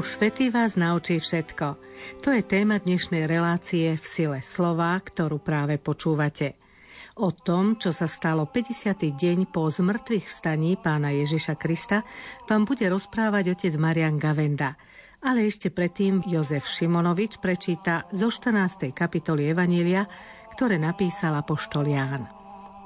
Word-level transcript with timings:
Duch 0.00 0.16
Svetý 0.16 0.48
vás 0.48 0.80
naučí 0.80 1.20
všetko. 1.20 1.76
To 2.24 2.32
je 2.32 2.40
téma 2.40 2.80
dnešnej 2.80 3.28
relácie 3.28 4.00
v 4.00 4.00
sile 4.00 4.40
slova, 4.40 4.96
ktorú 4.96 5.44
práve 5.44 5.76
počúvate. 5.76 6.56
O 7.20 7.36
tom, 7.36 7.76
čo 7.76 7.92
sa 7.92 8.08
stalo 8.08 8.48
50. 8.48 8.96
deň 8.96 9.52
po 9.52 9.68
zmrtvých 9.68 10.24
vstaní 10.24 10.80
pána 10.80 11.12
Ježiša 11.12 11.52
Krista, 11.60 12.00
vám 12.48 12.64
bude 12.64 12.88
rozprávať 12.88 13.52
otec 13.52 13.76
Marian 13.76 14.16
Gavenda. 14.16 14.80
Ale 15.20 15.44
ešte 15.44 15.68
predtým 15.68 16.24
Jozef 16.24 16.64
Šimonovič 16.64 17.36
prečíta 17.36 18.08
zo 18.08 18.32
14. 18.32 18.96
kapitoly 18.96 19.52
Evanília, 19.52 20.08
ktoré 20.56 20.80
napísala 20.80 21.44
poštol 21.44 21.92
Ján. 21.92 22.24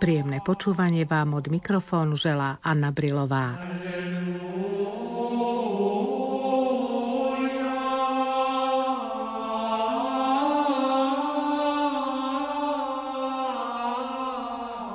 Príjemné 0.03 0.43
počúvanie 0.43 1.07
vám 1.07 1.39
od 1.39 1.47
mikrofónu 1.47 2.19
želá 2.19 2.59
Anna 2.59 2.91
Brilová. 2.91 3.55
Alleluja. 3.55 5.24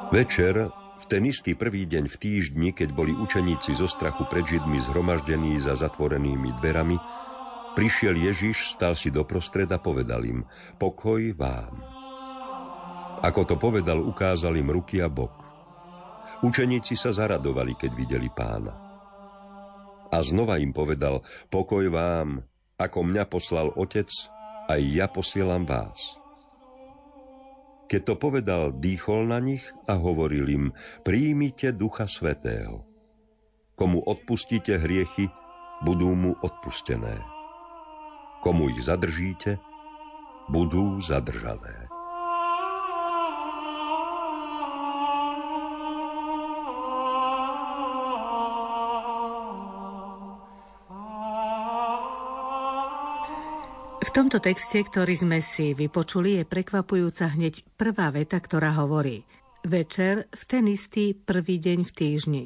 Večer, 0.10 0.74
v 0.74 1.06
ten 1.06 1.22
istý 1.30 1.54
prvý 1.54 1.86
deň 1.86 2.10
v 2.10 2.18
týždni, 2.18 2.70
keď 2.74 2.98
boli 2.98 3.14
učeníci 3.14 3.78
zo 3.78 3.86
strachu 3.86 4.26
pred 4.26 4.42
Židmi 4.42 4.82
zhromaždení 4.82 5.62
za 5.62 5.78
zatvorenými 5.78 6.58
dverami, 6.58 6.98
prišiel 7.78 8.18
Ježiš, 8.18 8.74
stal 8.74 8.98
si 8.98 9.14
doprostred 9.14 9.70
a 9.70 9.78
povedal 9.78 10.26
im, 10.26 10.50
pokoj 10.82 11.22
vám. 11.38 11.78
Ako 13.22 13.54
to 13.54 13.62
povedal, 13.62 14.02
ukázal 14.02 14.58
im 14.58 14.74
ruky 14.74 14.98
a 14.98 15.14
bok. 15.14 15.46
Učeníci 16.42 16.98
sa 16.98 17.14
zaradovali, 17.14 17.78
keď 17.78 17.92
videli 17.94 18.34
pána. 18.34 18.74
A 20.10 20.18
znova 20.26 20.58
im 20.58 20.74
povedal, 20.74 21.22
pokoj 21.54 21.86
vám, 21.86 22.42
ako 22.82 23.00
mňa 23.06 23.30
poslal 23.30 23.70
Otec, 23.78 24.10
aj 24.74 24.82
ja 24.82 25.06
posielam 25.06 25.70
vás. 25.70 26.18
Keď 27.90 28.02
to 28.06 28.16
povedal, 28.22 28.70
dýchol 28.78 29.34
na 29.34 29.42
nich 29.42 29.66
a 29.90 29.98
hovoril 29.98 30.46
im, 30.46 30.66
príjmite 31.02 31.74
Ducha 31.74 32.06
Svetého. 32.06 32.86
Komu 33.74 34.06
odpustíte 34.06 34.78
hriechy, 34.78 35.26
budú 35.82 36.14
mu 36.14 36.38
odpustené. 36.38 37.18
Komu 38.46 38.70
ich 38.78 38.86
zadržíte, 38.86 39.58
budú 40.54 41.02
zadržané. 41.02 41.89
V 54.00 54.16
tomto 54.16 54.40
texte, 54.40 54.80
ktorý 54.80 55.12
sme 55.12 55.40
si 55.44 55.76
vypočuli, 55.76 56.40
je 56.40 56.48
prekvapujúca 56.48 57.36
hneď 57.36 57.68
prvá 57.76 58.16
veta, 58.16 58.40
ktorá 58.40 58.72
hovorí 58.80 59.28
Večer 59.68 60.24
v 60.32 60.44
ten 60.48 60.64
istý 60.72 61.12
prvý 61.12 61.60
deň 61.60 61.84
v 61.84 61.92
týždni. 61.92 62.44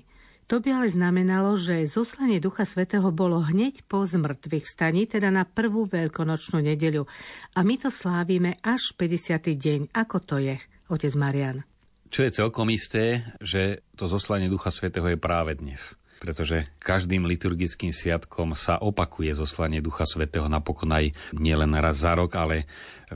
To 0.50 0.58
by 0.58 0.82
ale 0.82 0.90
znamenalo, 0.90 1.54
že 1.54 1.86
zoslanie 1.86 2.42
Ducha 2.42 2.66
Svetého 2.66 3.06
bolo 3.14 3.38
hneď 3.38 3.86
po 3.86 4.02
zmrtvých 4.02 4.66
staní, 4.66 5.06
teda 5.06 5.30
na 5.30 5.45
prvú 5.45 5.86
veľkonočnú 5.86 6.58
nedeľu. 6.58 7.05
A 7.54 7.61
my 7.61 7.76
to 7.77 7.94
slávime 7.94 8.58
až 8.66 8.98
50. 8.98 9.54
deň. 9.54 9.80
Ako 9.94 10.26
to 10.26 10.42
je, 10.42 10.58
otec 10.89 11.14
Marian? 11.14 11.61
Čo 12.10 12.26
je 12.26 12.33
celkom 12.33 12.66
isté, 12.73 13.30
že 13.38 13.86
to 13.94 14.10
zoslanie 14.10 14.50
Ducha 14.50 14.73
Svetého 14.73 15.06
je 15.06 15.22
práve 15.22 15.54
dnes 15.54 15.94
pretože 16.23 16.72
každým 16.80 17.28
liturgickým 17.28 17.92
sviatkom 17.92 18.56
sa 18.56 18.80
opakuje 18.80 19.36
zoslanie 19.36 19.84
Ducha 19.84 20.08
Svetého 20.08 20.48
napokon 20.48 20.88
aj 20.95 21.11
nielen 21.36 21.76
raz 21.76 22.00
za 22.00 22.16
rok, 22.16 22.32
ale 22.39 22.64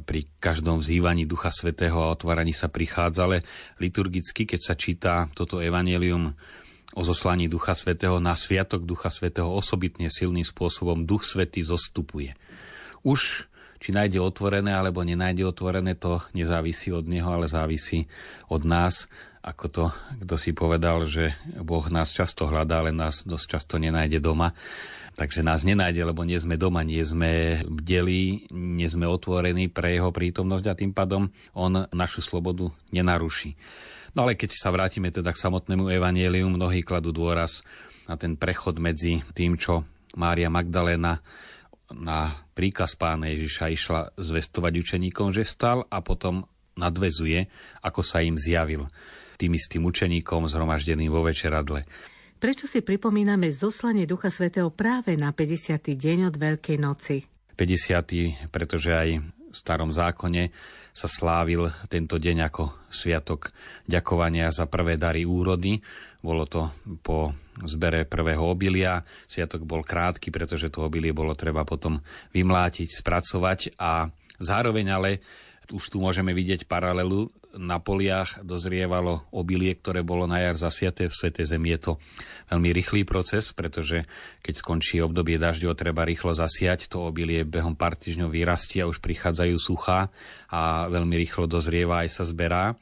pri 0.04 0.28
každom 0.44 0.84
vzývaní 0.84 1.24
Ducha 1.24 1.48
Svetého 1.48 2.04
a 2.04 2.12
otváraní 2.12 2.52
sa 2.52 2.68
prichádza, 2.68 3.24
ale 3.24 3.48
liturgicky, 3.80 4.44
keď 4.44 4.60
sa 4.60 4.76
číta 4.76 5.32
toto 5.32 5.64
evanelium 5.64 6.36
o 7.00 7.02
zoslaní 7.08 7.48
Ducha 7.48 7.80
Svetého 7.80 8.20
na 8.20 8.36
sviatok 8.36 8.84
Ducha 8.84 9.08
Svetého 9.08 9.48
osobitne 9.48 10.12
silným 10.12 10.44
spôsobom 10.44 11.08
Duch 11.08 11.24
Svetý 11.24 11.64
zostupuje. 11.64 12.36
Už 13.08 13.48
či 13.80 13.96
nájde 13.96 14.20
otvorené 14.20 14.76
alebo 14.76 15.00
nenájde 15.00 15.48
otvorené, 15.48 15.96
to 15.96 16.20
nezávisí 16.36 16.92
od 16.92 17.08
neho, 17.08 17.30
ale 17.32 17.48
závisí 17.48 18.10
od 18.52 18.68
nás 18.68 19.08
ako 19.48 19.66
to 19.72 19.84
kto 20.28 20.36
si 20.36 20.52
povedal, 20.52 21.08
že 21.08 21.32
Boh 21.64 21.88
nás 21.88 22.12
často 22.12 22.52
hľadá, 22.52 22.84
ale 22.84 22.92
nás 22.92 23.24
dosť 23.24 23.46
často 23.48 23.76
nenájde 23.80 24.20
doma. 24.20 24.52
Takže 25.18 25.42
nás 25.42 25.66
nenájde, 25.66 26.04
lebo 26.14 26.22
nie 26.22 26.38
sme 26.38 26.62
doma, 26.62 26.86
nie 26.86 27.02
sme 27.02 27.64
bdeli, 27.66 28.54
nie 28.54 28.86
sme 28.86 29.10
otvorení 29.10 29.66
pre 29.66 29.98
jeho 29.98 30.14
prítomnosť 30.14 30.66
a 30.70 30.78
tým 30.78 30.94
pádom 30.94 31.34
on 31.58 31.90
našu 31.90 32.22
slobodu 32.22 32.70
nenaruší. 32.94 33.58
No 34.14 34.28
ale 34.28 34.38
keď 34.38 34.54
sa 34.54 34.70
vrátime 34.70 35.10
teda 35.10 35.34
k 35.34 35.42
samotnému 35.42 35.90
evanieliu, 35.90 36.46
mnohí 36.54 36.86
kladú 36.86 37.10
dôraz 37.10 37.66
na 38.06 38.14
ten 38.14 38.38
prechod 38.38 38.78
medzi 38.78 39.26
tým, 39.34 39.58
čo 39.58 39.90
Mária 40.14 40.54
Magdalena 40.54 41.18
na 41.90 42.46
príkaz 42.54 42.94
pána 42.94 43.34
Ježiša 43.34 43.74
išla 43.74 44.02
zvestovať 44.22 44.74
učeníkom, 44.86 45.34
že 45.34 45.48
stal 45.48 45.88
a 45.90 45.98
potom 46.06 46.46
nadvezuje, 46.78 47.50
ako 47.82 48.06
sa 48.06 48.22
im 48.22 48.38
zjavil 48.38 48.86
tým 49.38 49.56
istým 49.56 49.86
učeníkom 49.86 50.50
zhromaždeným 50.50 51.14
vo 51.14 51.22
večeradle. 51.22 51.86
Prečo 52.38 52.70
si 52.70 52.86
pripomíname 52.86 53.50
zoslanie 53.50 54.06
Ducha 54.06 54.30
Svetého 54.30 54.70
práve 54.70 55.18
na 55.18 55.34
50. 55.34 55.94
deň 55.98 56.30
od 56.30 56.36
Veľkej 56.38 56.78
noci? 56.78 57.26
50. 57.58 58.54
pretože 58.54 58.94
aj 58.94 59.10
v 59.26 59.56
starom 59.58 59.90
zákone 59.90 60.54
sa 60.94 61.10
slávil 61.10 61.70
tento 61.90 62.22
deň 62.22 62.38
ako 62.50 62.90
sviatok 62.90 63.54
ďakovania 63.90 64.54
za 64.54 64.70
prvé 64.70 64.98
dary 65.02 65.26
úrody. 65.26 65.82
Bolo 66.22 66.46
to 66.46 66.74
po 67.02 67.34
zbere 67.66 68.06
prvého 68.06 68.42
obilia. 68.42 69.02
Sviatok 69.26 69.66
bol 69.66 69.82
krátky, 69.82 70.30
pretože 70.30 70.70
to 70.70 70.86
obilie 70.86 71.14
bolo 71.14 71.34
treba 71.34 71.66
potom 71.66 72.02
vymlátiť, 72.34 73.02
spracovať 73.02 73.78
a 73.82 74.10
zároveň 74.38 74.86
ale 74.94 75.10
už 75.74 75.90
tu 75.90 75.98
môžeme 76.02 76.32
vidieť 76.34 76.70
paralelu 76.70 77.30
na 77.56 77.80
poliach 77.80 78.44
dozrievalo 78.44 79.30
obilie, 79.32 79.72
ktoré 79.78 80.04
bolo 80.04 80.28
na 80.28 80.44
jar 80.44 80.60
zasiaté 80.60 81.08
v 81.08 81.16
Svetej 81.16 81.56
Zemi. 81.56 81.72
Je 81.76 81.80
to 81.80 81.94
veľmi 82.52 82.70
rýchly 82.76 83.08
proces, 83.08 83.56
pretože 83.56 84.04
keď 84.44 84.54
skončí 84.60 85.00
obdobie 85.00 85.40
dažďov, 85.40 85.80
treba 85.80 86.04
rýchlo 86.04 86.36
zasiať. 86.36 86.92
To 86.92 87.08
obilie 87.08 87.48
behom 87.48 87.80
pár 87.80 87.96
týždňov 87.96 88.30
vyrastie 88.30 88.84
a 88.84 88.90
už 88.90 89.00
prichádzajú 89.00 89.56
suchá 89.56 90.12
a 90.52 90.92
veľmi 90.92 91.16
rýchlo 91.16 91.48
dozrieva 91.48 92.04
aj 92.04 92.10
sa 92.12 92.24
zberá. 92.28 92.76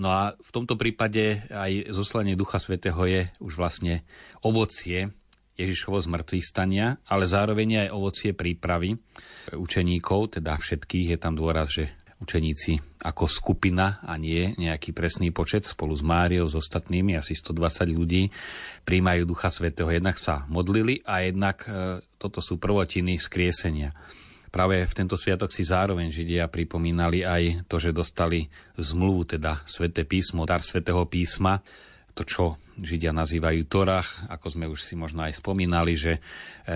No 0.00 0.08
a 0.08 0.32
v 0.32 0.50
tomto 0.54 0.80
prípade 0.80 1.44
aj 1.52 1.92
zoslanie 1.92 2.32
Ducha 2.32 2.56
Svetého 2.56 3.04
je 3.04 3.28
už 3.36 3.60
vlastne 3.60 4.00
ovocie 4.40 5.12
Ježišovo 5.60 6.00
zmrtvých 6.00 6.46
stania, 6.46 6.96
ale 7.04 7.28
zároveň 7.28 7.84
aj 7.84 7.88
ovocie 7.92 8.32
prípravy 8.32 8.96
učeníkov, 9.52 10.40
teda 10.40 10.56
všetkých. 10.56 11.12
Je 11.12 11.18
tam 11.20 11.36
dôraz, 11.36 11.68
že 11.68 11.92
učeníci 12.20 13.00
ako 13.00 13.24
skupina 13.26 14.04
a 14.04 14.14
nie 14.20 14.52
nejaký 14.60 14.92
presný 14.92 15.32
počet 15.32 15.64
spolu 15.64 15.96
s 15.96 16.04
Máriou, 16.04 16.44
s 16.46 16.54
ostatnými, 16.54 17.16
asi 17.16 17.32
120 17.32 17.88
ľudí, 17.96 18.28
príjmajú 18.84 19.24
Ducha 19.24 19.48
Svetého. 19.48 19.88
Jednak 19.88 20.20
sa 20.20 20.44
modlili 20.46 21.00
a 21.08 21.24
jednak 21.24 21.64
e, 21.64 22.04
toto 22.20 22.44
sú 22.44 22.60
prvotiny 22.60 23.16
skriesenia. 23.16 23.96
Práve 24.50 24.82
v 24.82 24.96
tento 24.96 25.14
sviatok 25.14 25.54
si 25.54 25.62
zároveň 25.62 26.10
Židia 26.10 26.50
pripomínali 26.50 27.22
aj 27.22 27.70
to, 27.70 27.78
že 27.78 27.94
dostali 27.94 28.50
zmluvu, 28.76 29.38
teda 29.38 29.62
Sveté 29.62 30.02
písmo, 30.02 30.42
dar 30.42 30.60
Svetého 30.60 31.06
písma, 31.06 31.62
to, 32.12 32.26
čo 32.26 32.44
Židia 32.80 33.12
nazývajú 33.12 33.60
Torach, 33.68 34.08
ako 34.32 34.46
sme 34.48 34.64
už 34.66 34.80
si 34.80 34.96
možno 34.96 35.20
aj 35.20 35.36
spomínali, 35.36 35.92
že 35.92 36.16
e, 36.16 36.20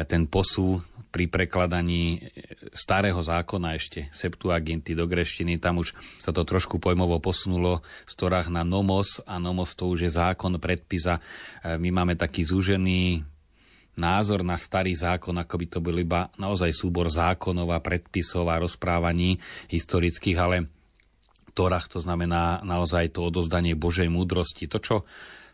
ten 0.04 0.28
posú 0.28 0.84
pri 1.08 1.26
prekladaní 1.32 2.20
e, 2.20 2.44
starého 2.76 3.16
zákona 3.16 3.72
ešte 3.72 4.12
Septuaginty 4.12 4.92
do 4.92 5.08
greštiny, 5.08 5.56
tam 5.56 5.80
už 5.80 5.96
sa 6.20 6.30
to 6.30 6.44
trošku 6.44 6.76
pojmovo 6.76 7.16
posunulo 7.24 7.80
z 8.04 8.12
Torach 8.20 8.52
na 8.52 8.60
nomos 8.62 9.24
a 9.24 9.40
nomos 9.40 9.72
to 9.72 9.88
už 9.88 10.04
je 10.04 10.12
zákon, 10.12 10.60
predpisa. 10.60 11.24
E, 11.64 11.80
my 11.80 11.88
máme 11.88 12.14
taký 12.20 12.44
zúžený 12.44 13.24
názor 13.96 14.44
na 14.44 14.60
starý 14.60 14.92
zákon, 14.92 15.34
ako 15.40 15.54
by 15.56 15.66
to 15.70 15.78
bol 15.80 15.96
iba 15.96 16.28
naozaj 16.36 16.68
súbor 16.74 17.08
zákonov 17.08 17.72
a 17.72 17.80
predpisov 17.80 18.50
a 18.50 18.60
rozprávaní 18.60 19.38
historických, 19.72 20.38
ale 20.38 20.56
Torach 21.54 21.86
to 21.86 22.02
znamená 22.02 22.60
naozaj 22.66 23.14
to 23.14 23.30
odozdanie 23.30 23.78
Božej 23.78 24.10
múdrosti. 24.10 24.66
To, 24.66 24.82
čo 24.82 24.96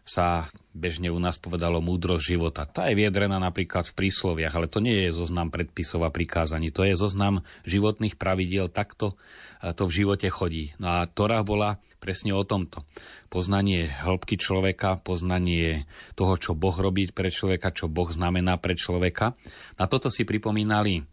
sa 0.05 0.51
bežne 0.75 1.11
u 1.11 1.19
nás 1.19 1.39
povedalo 1.39 1.79
múdrosť 1.83 2.25
života. 2.25 2.67
Tá 2.67 2.91
je 2.91 2.99
viedrená 2.99 3.39
napríklad 3.39 3.87
v 3.91 3.97
prísloviach, 3.97 4.55
ale 4.55 4.67
to 4.71 4.83
nie 4.83 5.07
je 5.07 5.15
zoznam 5.15 5.51
predpisov 5.51 6.03
a 6.07 6.11
prikázaní. 6.11 6.71
To 6.75 6.83
je 6.87 6.95
zoznam 6.99 7.47
životných 7.67 8.19
pravidiel. 8.19 8.71
Takto 8.71 9.19
to 9.61 9.83
v 9.87 9.93
živote 10.03 10.27
chodí. 10.33 10.73
No 10.81 11.03
a 11.03 11.11
Torah 11.11 11.45
bola 11.45 11.79
presne 12.01 12.33
o 12.33 12.43
tomto. 12.43 12.89
Poznanie 13.29 13.93
hĺbky 13.93 14.41
človeka, 14.41 14.99
poznanie 14.99 15.85
toho, 16.17 16.35
čo 16.41 16.57
Boh 16.57 16.75
robí 16.75 17.13
pre 17.13 17.29
človeka, 17.29 17.71
čo 17.71 17.87
Boh 17.87 18.09
znamená 18.09 18.57
pre 18.57 18.75
človeka. 18.75 19.37
Na 19.77 19.85
toto 19.85 20.09
si 20.09 20.25
pripomínali 20.25 21.05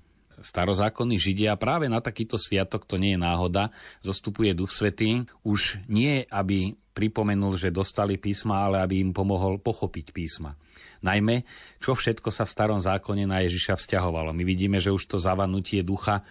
starozákonní 0.41 1.17
Židia 1.17 1.57
práve 1.57 1.89
na 1.89 2.01
takýto 2.01 2.37
sviatok, 2.37 2.85
to 2.85 3.01
nie 3.01 3.17
je 3.17 3.19
náhoda, 3.21 3.73
zostupuje 4.05 4.53
Duch 4.53 4.69
Svetý, 4.73 5.25
už 5.41 5.81
nie 5.89 6.25
aby 6.29 6.77
pripomenul, 6.97 7.61
že 7.61 7.69
dostali 7.69 8.17
písma, 8.17 8.65
ale 8.65 8.81
aby 8.81 9.05
im 9.05 9.13
pomohol 9.13 9.61
pochopiť 9.61 10.09
písma. 10.09 10.57
Najmä, 11.05 11.45
čo 11.77 11.93
všetko 11.93 12.33
sa 12.33 12.49
v 12.49 12.53
starom 12.57 12.81
zákone 12.81 13.29
na 13.29 13.45
Ježiša 13.45 13.77
vzťahovalo. 13.77 14.33
My 14.33 14.41
vidíme, 14.41 14.81
že 14.81 14.89
už 14.89 15.05
to 15.05 15.21
zavanutie 15.21 15.85
ducha 15.85 16.25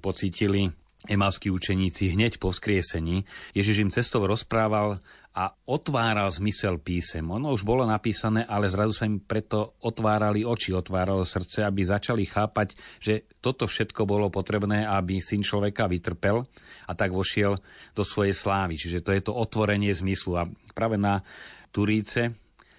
pocítili 0.00 0.72
emalskí 1.04 1.52
učeníci 1.52 2.16
hneď 2.16 2.40
po 2.40 2.50
vzkriesení. 2.50 3.28
Ježiš 3.52 3.76
im 3.84 3.90
cestou 3.92 4.24
rozprával 4.24 5.04
a 5.36 5.52
otváral 5.68 6.32
zmysel 6.32 6.80
písem. 6.80 7.20
Ono 7.20 7.52
už 7.52 7.60
bolo 7.60 7.84
napísané, 7.84 8.48
ale 8.48 8.72
zrazu 8.72 8.96
sa 8.96 9.04
im 9.04 9.20
preto 9.20 9.76
otvárali 9.84 10.48
oči, 10.48 10.72
otváralo 10.72 11.28
srdce, 11.28 11.60
aby 11.60 11.84
začali 11.84 12.24
chápať, 12.24 12.72
že 12.96 13.28
toto 13.44 13.68
všetko 13.68 14.08
bolo 14.08 14.32
potrebné, 14.32 14.88
aby 14.88 15.20
syn 15.20 15.44
človeka 15.44 15.92
vytrpel 15.92 16.40
a 16.88 16.92
tak 16.96 17.12
vošiel 17.12 17.60
do 17.92 18.00
svojej 18.00 18.32
slávy. 18.32 18.80
Čiže 18.80 19.04
to 19.04 19.12
je 19.12 19.20
to 19.20 19.36
otvorenie 19.36 19.92
zmyslu. 19.92 20.40
A 20.40 20.48
práve 20.72 20.96
na 20.96 21.20
Turíce 21.68 22.32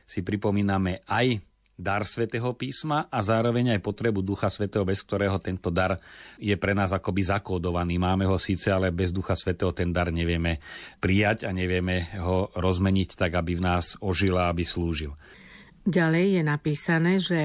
si 0.10 0.26
pripomíname 0.26 1.06
aj 1.06 1.47
dar 1.78 2.10
svätého 2.10 2.58
písma 2.58 3.06
a 3.06 3.22
zároveň 3.22 3.78
aj 3.78 3.86
potrebu 3.86 4.26
Ducha 4.26 4.50
Svetého, 4.50 4.82
bez 4.82 5.06
ktorého 5.06 5.38
tento 5.38 5.70
dar 5.70 6.02
je 6.42 6.58
pre 6.58 6.74
nás 6.74 6.90
akoby 6.90 7.22
zakódovaný. 7.30 8.02
Máme 8.02 8.26
ho 8.26 8.42
síce, 8.42 8.74
ale 8.74 8.90
bez 8.90 9.14
Ducha 9.14 9.38
Svetého 9.38 9.70
ten 9.70 9.94
dar 9.94 10.10
nevieme 10.10 10.58
prijať 10.98 11.46
a 11.46 11.54
nevieme 11.54 12.10
ho 12.18 12.50
rozmeniť 12.58 13.14
tak, 13.14 13.38
aby 13.38 13.62
v 13.62 13.62
nás 13.62 13.94
ožil 14.02 14.34
a 14.42 14.50
aby 14.50 14.66
slúžil. 14.66 15.14
Ďalej 15.86 16.42
je 16.42 16.44
napísané, 16.44 17.14
že 17.22 17.40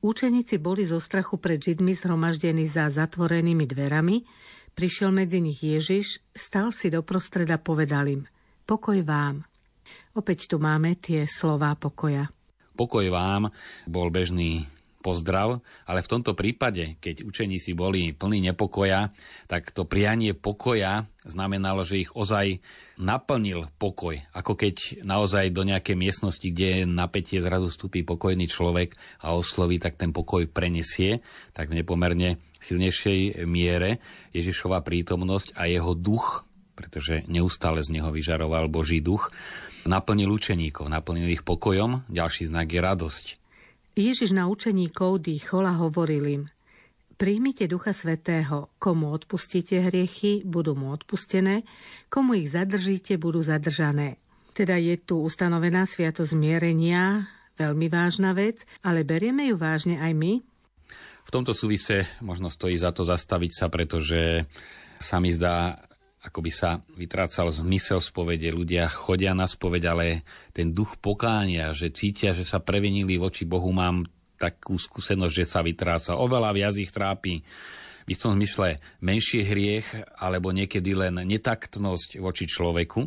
učeníci 0.00 0.62
boli 0.62 0.86
zo 0.86 1.02
strachu 1.02 1.42
pred 1.42 1.58
Židmi 1.58 1.98
zhromaždení 1.98 2.70
za 2.70 2.86
zatvorenými 2.86 3.66
dverami, 3.66 4.22
prišiel 4.78 5.10
medzi 5.10 5.42
nich 5.42 5.60
Ježiš, 5.60 6.22
stal 6.32 6.70
si 6.70 6.88
doprostred 6.88 7.50
a 7.50 7.58
povedal 7.58 8.08
im, 8.08 8.22
pokoj 8.64 9.02
vám. 9.02 9.42
Opäť 10.14 10.48
tu 10.48 10.62
máme 10.62 10.96
tie 10.96 11.26
slová 11.26 11.74
pokoja. 11.74 12.30
Pokoj 12.72 13.04
vám 13.12 13.52
bol 13.84 14.08
bežný 14.08 14.66
pozdrav, 15.02 15.58
ale 15.84 16.00
v 16.00 16.10
tomto 16.14 16.32
prípade, 16.38 16.96
keď 17.02 17.26
učeníci 17.26 17.74
boli 17.74 18.14
plní 18.14 18.54
nepokoja, 18.54 19.10
tak 19.50 19.74
to 19.74 19.82
prianie 19.82 20.32
pokoja 20.32 21.10
znamenalo, 21.26 21.82
že 21.82 22.06
ich 22.06 22.14
ozaj 22.14 22.62
naplnil 23.02 23.66
pokoj. 23.82 24.22
Ako 24.30 24.54
keď 24.54 25.02
naozaj 25.02 25.50
do 25.50 25.66
nejakej 25.66 25.98
miestnosti, 25.98 26.46
kde 26.46 26.66
je 26.70 26.82
napätie, 26.86 27.42
zrazu 27.42 27.66
vstúpi 27.66 28.06
pokojný 28.06 28.46
človek 28.46 28.94
a 29.26 29.34
osloví, 29.34 29.82
tak 29.82 29.98
ten 29.98 30.14
pokoj 30.14 30.46
prenesie, 30.46 31.20
tak 31.50 31.74
v 31.74 31.82
nepomerne 31.82 32.38
silnejšej 32.62 33.42
miere 33.44 33.98
Ježišova 34.30 34.86
prítomnosť 34.86 35.58
a 35.58 35.66
jeho 35.66 35.98
duch, 35.98 36.46
pretože 36.78 37.26
neustále 37.26 37.82
z 37.82 37.98
neho 37.98 38.14
vyžaroval 38.14 38.70
Boží 38.70 39.02
duch, 39.02 39.34
naplnil 39.86 40.30
učeníkov, 40.30 40.88
naplnil 40.90 41.30
ich 41.32 41.42
pokojom, 41.46 42.06
ďalší 42.10 42.50
znak 42.50 42.70
je 42.70 42.80
radosť. 42.80 43.26
Ježiš 43.92 44.32
na 44.32 44.48
učeníkov 44.48 45.20
dýchol 45.20 45.68
a 45.68 45.76
hovoril 45.76 46.24
im, 46.26 46.42
Príjmite 47.22 47.70
Ducha 47.70 47.94
Svetého, 47.94 48.74
komu 48.82 49.14
odpustíte 49.14 49.78
hriechy, 49.78 50.42
budú 50.42 50.74
mu 50.74 50.90
odpustené, 50.90 51.62
komu 52.10 52.34
ich 52.34 52.50
zadržíte, 52.50 53.14
budú 53.14 53.46
zadržané. 53.46 54.18
Teda 54.58 54.74
je 54.74 54.98
tu 54.98 55.22
ustanovená 55.22 55.86
sviato 55.86 56.26
zmierenia, 56.26 57.30
veľmi 57.54 57.86
vážna 57.86 58.34
vec, 58.34 58.66
ale 58.82 59.06
berieme 59.06 59.46
ju 59.46 59.54
vážne 59.54 60.02
aj 60.02 60.12
my? 60.18 60.32
V 61.22 61.30
tomto 61.30 61.54
súvise 61.54 62.10
možno 62.18 62.50
stojí 62.50 62.74
za 62.74 62.90
to 62.90 63.06
zastaviť 63.06 63.52
sa, 63.54 63.70
pretože 63.70 64.42
sa 64.98 65.22
mi 65.22 65.30
zdá, 65.30 65.78
ako 66.22 66.38
by 66.38 66.52
sa 66.54 66.78
vytrácal 66.94 67.50
zmysel 67.50 67.98
spovede. 67.98 68.54
Ľudia 68.54 68.86
chodia 68.86 69.34
na 69.34 69.50
spoveď, 69.50 69.82
ale 69.90 70.06
ten 70.54 70.70
duch 70.70 70.94
pokánia, 71.02 71.74
že 71.74 71.90
cítia, 71.90 72.30
že 72.30 72.46
sa 72.46 72.62
previnili 72.62 73.18
voči 73.18 73.42
Bohu, 73.42 73.74
mám 73.74 74.06
takú 74.38 74.78
skúsenosť, 74.78 75.34
že 75.34 75.46
sa 75.46 75.60
vytráca. 75.62 76.18
Oveľa 76.18 76.50
viac 76.54 76.74
ich 76.78 76.94
trápi 76.94 77.42
v 78.02 78.08
istom 78.10 78.34
zmysle 78.34 78.82
menšie 79.02 79.42
hriech, 79.46 79.86
alebo 80.18 80.50
niekedy 80.50 80.94
len 80.94 81.22
netaktnosť 81.22 82.18
voči 82.18 82.46
človeku, 82.46 83.06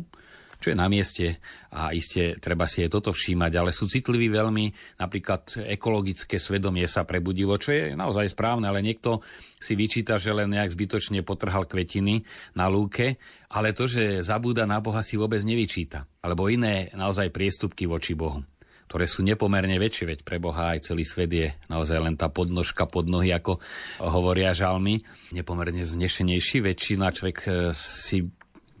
čo 0.60 0.72
je 0.72 0.76
na 0.76 0.88
mieste 0.88 1.40
a 1.72 1.92
iste 1.92 2.40
treba 2.40 2.64
si 2.64 2.80
aj 2.84 2.90
toto 2.92 3.10
všímať, 3.12 3.52
ale 3.56 3.70
sú 3.70 3.88
citliví 3.88 4.32
veľmi, 4.32 4.96
napríklad 5.00 5.68
ekologické 5.68 6.40
svedomie 6.40 6.88
sa 6.88 7.04
prebudilo, 7.04 7.60
čo 7.60 7.72
je 7.72 7.82
naozaj 7.92 8.32
správne, 8.32 8.68
ale 8.68 8.80
niekto 8.80 9.20
si 9.60 9.76
vyčíta, 9.76 10.16
že 10.16 10.32
len 10.32 10.52
nejak 10.52 10.72
zbytočne 10.72 11.20
potrhal 11.26 11.68
kvetiny 11.68 12.24
na 12.56 12.66
lúke, 12.68 13.20
ale 13.52 13.76
to, 13.76 13.88
že 13.88 14.24
zabúda 14.24 14.64
na 14.64 14.80
Boha 14.80 15.04
si 15.04 15.20
vôbec 15.20 15.40
nevyčíta, 15.44 16.08
alebo 16.24 16.48
iné 16.48 16.88
naozaj 16.96 17.32
priestupky 17.32 17.84
voči 17.84 18.16
Bohu 18.16 18.44
ktoré 18.86 19.10
sú 19.10 19.26
nepomerne 19.26 19.76
väčšie, 19.82 20.04
veď 20.06 20.18
pre 20.22 20.38
Boha 20.38 20.78
aj 20.78 20.88
celý 20.90 21.02
svet 21.02 21.30
je 21.34 21.50
naozaj 21.66 21.98
len 21.98 22.14
tá 22.14 22.30
podnožka 22.30 22.86
pod 22.86 23.10
nohy, 23.10 23.34
ako 23.34 23.58
hovoria 23.98 24.54
žalmy, 24.54 25.02
nepomerne 25.34 25.82
znešenejší, 25.82 26.62
väčšina 26.62 27.10
človek 27.10 27.38
eh, 27.44 27.54
si 27.74 28.22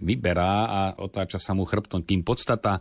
vyberá 0.00 0.54
a 0.66 0.80
otáča 1.00 1.40
sa 1.40 1.52
mu 1.52 1.64
chrbtom. 1.64 2.04
Kým 2.04 2.22
podstata 2.22 2.80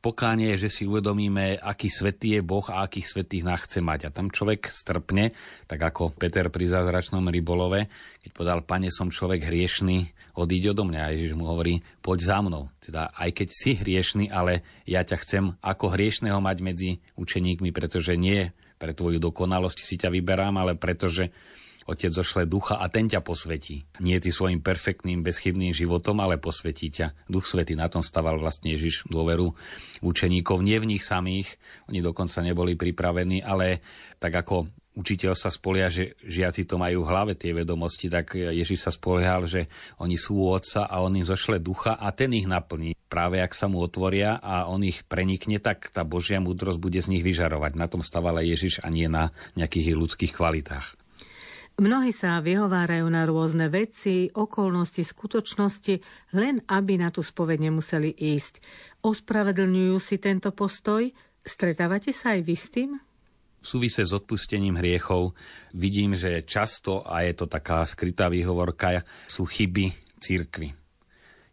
pokánie 0.00 0.56
je, 0.56 0.66
že 0.66 0.70
si 0.80 0.82
uvedomíme, 0.88 1.60
aký 1.60 1.92
svetý 1.92 2.40
je 2.40 2.40
Boh 2.40 2.64
a 2.72 2.88
akých 2.88 3.06
svetých 3.06 3.44
nás 3.44 3.60
chce 3.68 3.84
mať. 3.84 4.08
A 4.08 4.14
tam 4.14 4.32
človek 4.32 4.66
strpne, 4.66 5.36
tak 5.68 5.80
ako 5.80 6.16
Peter 6.16 6.48
pri 6.48 6.72
zázračnom 6.72 7.28
rybolove, 7.28 7.86
keď 8.24 8.30
podal, 8.32 8.60
pane, 8.64 8.88
som 8.88 9.12
človek 9.12 9.44
hriešný, 9.44 10.12
odíď 10.40 10.72
odo 10.72 10.88
mňa. 10.88 11.00
A 11.04 11.12
Ježiš 11.12 11.36
mu 11.36 11.44
hovorí, 11.44 11.84
poď 12.00 12.18
za 12.24 12.38
mnou. 12.40 12.72
Teda 12.80 13.12
aj 13.12 13.30
keď 13.36 13.48
si 13.52 13.70
hriešný, 13.76 14.32
ale 14.32 14.64
ja 14.88 15.04
ťa 15.04 15.16
chcem 15.20 15.44
ako 15.60 15.92
hriešného 15.92 16.40
mať 16.40 16.56
medzi 16.64 16.90
učeníkmi, 17.20 17.68
pretože 17.76 18.16
nie 18.16 18.56
pre 18.80 18.96
tvoju 18.96 19.20
dokonalosť 19.20 19.78
si 19.84 20.00
ťa 20.00 20.08
vyberám, 20.08 20.56
ale 20.56 20.72
pretože 20.80 21.28
Otec 21.88 22.12
zošle 22.12 22.44
ducha 22.44 22.76
a 22.76 22.86
ten 22.92 23.08
ťa 23.08 23.24
posvetí. 23.24 23.88
Nie 24.04 24.20
ty 24.20 24.28
svojim 24.28 24.60
perfektným, 24.60 25.24
bezchybným 25.24 25.72
životom, 25.72 26.20
ale 26.20 26.36
posvetí 26.36 26.92
ťa. 26.92 27.30
Duch 27.30 27.48
Svetý 27.48 27.72
na 27.78 27.88
tom 27.88 28.04
staval 28.04 28.36
vlastne 28.36 28.72
Ježiš 28.76 29.08
dôveru 29.08 29.56
učeníkov, 30.04 30.60
nie 30.60 30.76
v 30.76 30.96
nich 30.96 31.04
samých. 31.04 31.48
Oni 31.88 32.04
dokonca 32.04 32.44
neboli 32.44 32.76
pripravení, 32.76 33.40
ale 33.40 33.80
tak 34.20 34.36
ako 34.36 34.68
učiteľ 35.00 35.32
sa 35.32 35.48
spolia, 35.48 35.88
že 35.88 36.12
žiaci 36.20 36.68
to 36.68 36.76
majú 36.76 37.06
v 37.06 37.10
hlave 37.10 37.32
tie 37.38 37.56
vedomosti, 37.56 38.12
tak 38.12 38.36
Ježiš 38.36 38.84
sa 38.84 38.92
spoliehal, 38.92 39.48
že 39.48 39.70
oni 40.02 40.20
sú 40.20 40.44
u 40.44 40.52
Otca 40.52 40.84
a 40.84 41.00
on 41.00 41.16
im 41.16 41.24
zošle 41.24 41.62
ducha 41.62 41.96
a 41.96 42.12
ten 42.12 42.34
ich 42.36 42.44
naplní. 42.44 42.92
Práve 43.08 43.40
ak 43.40 43.56
sa 43.56 43.66
mu 43.66 43.82
otvoria 43.82 44.38
a 44.38 44.68
on 44.70 44.84
ich 44.86 45.02
prenikne, 45.08 45.58
tak 45.58 45.90
tá 45.90 46.06
Božia 46.06 46.38
múdrosť 46.38 46.78
bude 46.78 47.00
z 47.00 47.10
nich 47.10 47.24
vyžarovať. 47.26 47.72
Na 47.74 47.90
tom 47.90 48.04
staval 48.04 48.38
aj 48.38 48.46
Ježiš 48.46 48.74
a 48.84 48.88
nie 48.92 49.10
na 49.10 49.34
nejakých 49.58 49.96
ľudských 49.98 50.32
kvalitách. 50.36 50.99
Mnohí 51.80 52.12
sa 52.12 52.44
vyhovárajú 52.44 53.08
na 53.08 53.24
rôzne 53.24 53.72
veci, 53.72 54.28
okolnosti, 54.28 55.00
skutočnosti, 55.00 55.94
len 56.36 56.60
aby 56.68 57.00
na 57.00 57.08
tú 57.08 57.24
spoveď 57.24 57.72
nemuseli 57.72 58.12
ísť. 58.12 58.60
Ospravedlňujú 59.00 59.96
si 59.96 60.20
tento 60.20 60.52
postoj? 60.52 61.08
Stretávate 61.40 62.12
sa 62.12 62.36
aj 62.36 62.40
vy 62.44 62.52
s 62.52 62.66
tým? 62.68 62.90
V 63.60 63.64
súvise 63.64 64.04
s 64.04 64.12
odpustením 64.12 64.76
hriechov 64.76 65.32
vidím, 65.72 66.12
že 66.12 66.44
často, 66.44 67.00
a 67.00 67.24
je 67.24 67.32
to 67.32 67.48
taká 67.48 67.88
skrytá 67.88 68.28
výhovorka, 68.28 69.00
sú 69.24 69.48
chyby 69.48 70.20
církvy. 70.20 70.76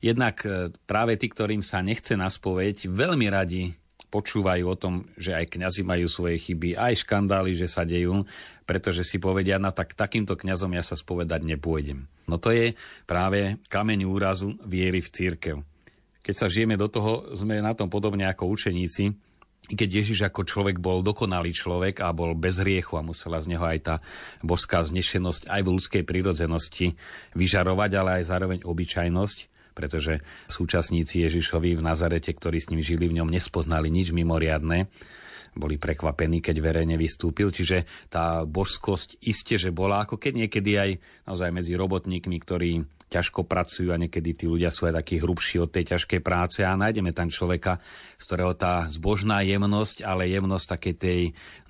Jednak 0.04 0.44
e, 0.44 0.76
práve 0.84 1.16
tí, 1.16 1.32
ktorým 1.32 1.64
sa 1.64 1.80
nechce 1.80 2.20
na 2.20 2.28
spoveď, 2.28 2.92
veľmi 2.92 3.32
radi 3.32 3.72
počúvajú 4.08 4.64
o 4.68 4.80
tom, 4.80 5.08
že 5.20 5.36
aj 5.36 5.52
kňazi 5.52 5.84
majú 5.84 6.08
svoje 6.08 6.40
chyby, 6.40 6.80
aj 6.80 7.04
škandály, 7.04 7.54
že 7.60 7.68
sa 7.68 7.84
dejú, 7.84 8.24
pretože 8.64 9.04
si 9.04 9.20
povedia, 9.20 9.60
no 9.60 9.72
tak 9.72 9.96
takýmto 9.96 10.40
kňazom 10.40 10.72
ja 10.76 10.84
sa 10.84 10.96
spovedať 10.96 11.44
nepôjdem. 11.44 12.08
No 12.28 12.40
to 12.40 12.56
je 12.56 12.76
práve 13.04 13.60
kameň 13.68 14.08
úrazu 14.08 14.56
viery 14.64 15.04
v 15.04 15.12
církev. 15.12 15.58
Keď 16.24 16.36
sa 16.36 16.52
žijeme 16.52 16.76
do 16.76 16.92
toho, 16.92 17.32
sme 17.36 17.64
na 17.64 17.72
tom 17.72 17.88
podobne 17.88 18.28
ako 18.28 18.52
učeníci, 18.52 19.16
keď 19.68 19.90
Ježiš 20.00 20.32
ako 20.32 20.48
človek 20.48 20.80
bol 20.80 21.04
dokonalý 21.04 21.52
človek 21.52 22.00
a 22.00 22.16
bol 22.16 22.32
bez 22.40 22.64
hriechu 22.64 22.96
a 22.96 23.04
musela 23.04 23.44
z 23.44 23.52
neho 23.52 23.64
aj 23.68 23.80
tá 23.84 23.96
boská 24.40 24.80
znešenosť 24.80 25.52
aj 25.52 25.62
v 25.64 25.72
ľudskej 25.76 26.04
prírodzenosti 26.08 26.96
vyžarovať, 27.36 27.92
ale 28.00 28.10
aj 28.22 28.24
zároveň 28.32 28.60
obyčajnosť, 28.64 29.57
pretože 29.78 30.26
súčasníci 30.50 31.22
Ježišovi 31.30 31.78
v 31.78 31.86
Nazarete, 31.86 32.34
ktorí 32.34 32.58
s 32.58 32.74
ním 32.74 32.82
žili 32.82 33.06
v 33.06 33.22
ňom, 33.22 33.30
nespoznali 33.30 33.94
nič 33.94 34.10
mimoriadné 34.10 34.90
boli 35.58 35.82
prekvapení, 35.82 36.40
keď 36.40 36.62
verejne 36.62 36.96
vystúpil. 37.02 37.50
Čiže 37.50 37.90
tá 38.14 38.46
božskosť 38.46 39.18
iste, 39.26 39.58
že 39.58 39.74
bola, 39.74 40.06
ako 40.06 40.22
keď 40.22 40.46
niekedy 40.46 40.72
aj 40.78 40.90
naozaj 41.26 41.50
medzi 41.50 41.74
robotníkmi, 41.74 42.38
ktorí 42.46 42.72
ťažko 43.08 43.48
pracujú 43.48 43.96
a 43.96 44.02
niekedy 44.02 44.36
tí 44.36 44.46
ľudia 44.46 44.68
sú 44.68 44.92
aj 44.92 45.00
takí 45.00 45.18
hrubší 45.24 45.64
od 45.64 45.72
tej 45.72 45.96
ťažkej 45.96 46.20
práce. 46.20 46.60
A 46.62 46.76
nájdeme 46.76 47.16
tam 47.16 47.32
človeka, 47.32 47.80
z 48.20 48.24
ktorého 48.28 48.54
tá 48.54 48.86
zbožná 48.92 49.42
jemnosť, 49.48 50.04
ale 50.04 50.28
jemnosť 50.28 50.66
takej 50.76 50.96
tej 51.00 51.22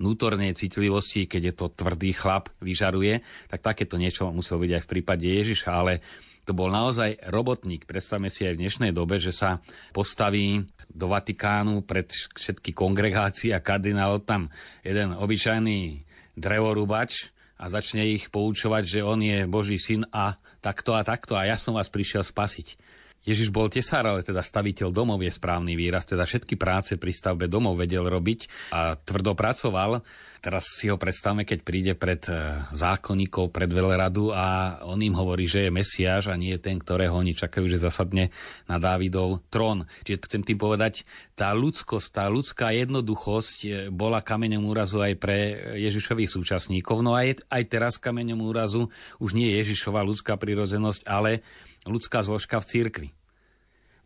vnútornej 0.02 0.52
citlivosti, 0.58 1.30
keď 1.30 1.42
je 1.42 1.54
to 1.54 1.66
tvrdý 1.70 2.10
chlap, 2.10 2.50
vyžaruje, 2.58 3.22
tak 3.46 3.62
takéto 3.62 3.94
niečo 3.96 4.28
muselo 4.34 4.66
byť 4.66 4.72
aj 4.78 4.82
v 4.82 4.90
prípade 4.90 5.26
Ježiša, 5.30 5.70
ale 5.70 6.02
to 6.48 6.56
bol 6.56 6.72
naozaj 6.72 7.20
robotník. 7.28 7.84
Predstavme 7.84 8.32
si 8.32 8.48
aj 8.48 8.56
v 8.56 8.60
dnešnej 8.64 8.92
dobe, 8.96 9.20
že 9.20 9.36
sa 9.36 9.60
postaví 9.92 10.64
do 10.88 11.12
Vatikánu 11.12 11.84
pred 11.84 12.08
všetky 12.08 12.72
kongregácie 12.72 13.52
a 13.52 13.60
kardinál 13.60 14.24
tam 14.24 14.48
jeden 14.80 15.12
obyčajný 15.12 16.08
drevorúbač 16.40 17.28
a 17.60 17.68
začne 17.68 18.08
ich 18.08 18.32
poučovať, 18.32 18.82
že 18.88 19.00
on 19.04 19.20
je 19.20 19.44
Boží 19.44 19.76
syn 19.76 20.08
a 20.08 20.40
takto 20.64 20.96
a 20.96 21.04
takto 21.04 21.36
a 21.36 21.44
ja 21.44 21.60
som 21.60 21.76
vás 21.76 21.92
prišiel 21.92 22.24
spasiť. 22.24 22.80
Ježiš 23.28 23.52
bol 23.52 23.68
tesár, 23.68 24.08
ale 24.08 24.24
teda 24.24 24.40
staviteľ 24.40 24.88
domov 24.88 25.20
je 25.20 25.28
správny 25.28 25.76
výraz, 25.76 26.08
teda 26.08 26.24
všetky 26.24 26.56
práce 26.56 26.96
pri 26.96 27.12
stavbe 27.12 27.44
domov 27.44 27.76
vedel 27.76 28.08
robiť 28.08 28.72
a 28.72 28.96
tvrdo 28.96 29.36
pracoval 29.36 30.00
Teraz 30.38 30.70
si 30.70 30.86
ho 30.86 30.94
predstavme, 30.94 31.42
keď 31.42 31.58
príde 31.66 31.92
pred 31.98 32.22
e, 32.30 32.62
zákonníkov, 32.70 33.50
pred 33.50 33.66
veľradu 33.66 34.30
a 34.30 34.78
on 34.86 35.02
im 35.02 35.18
hovorí, 35.18 35.50
že 35.50 35.66
je 35.66 35.74
Mesiáš 35.74 36.30
a 36.30 36.38
nie 36.38 36.54
je 36.54 36.62
ten, 36.62 36.78
ktorého 36.78 37.10
oni 37.10 37.34
čakajú, 37.34 37.66
že 37.66 37.82
zasadne 37.82 38.30
na 38.70 38.78
Dávidov 38.78 39.42
trón. 39.50 39.90
Čiže 40.06 40.30
chcem 40.30 40.42
tým 40.46 40.58
povedať, 40.62 41.02
tá 41.34 41.50
ľudskosť, 41.50 42.08
tá 42.14 42.30
ľudská 42.30 42.70
jednoduchosť 42.70 43.58
e, 43.66 43.68
bola 43.90 44.22
kameňom 44.22 44.62
úrazu 44.62 45.02
aj 45.02 45.18
pre 45.18 45.38
Ježišových 45.74 46.30
súčasníkov. 46.30 47.02
No 47.02 47.18
aj, 47.18 47.42
aj 47.50 47.62
teraz 47.66 47.98
kameňom 47.98 48.38
úrazu 48.38 48.94
už 49.18 49.34
nie 49.34 49.50
je 49.50 49.66
Ježišova 49.66 50.06
ľudská 50.06 50.38
prirozenosť, 50.38 51.02
ale 51.02 51.42
ľudská 51.82 52.22
zložka 52.22 52.62
v 52.62 52.68
cirkvi. 52.70 53.17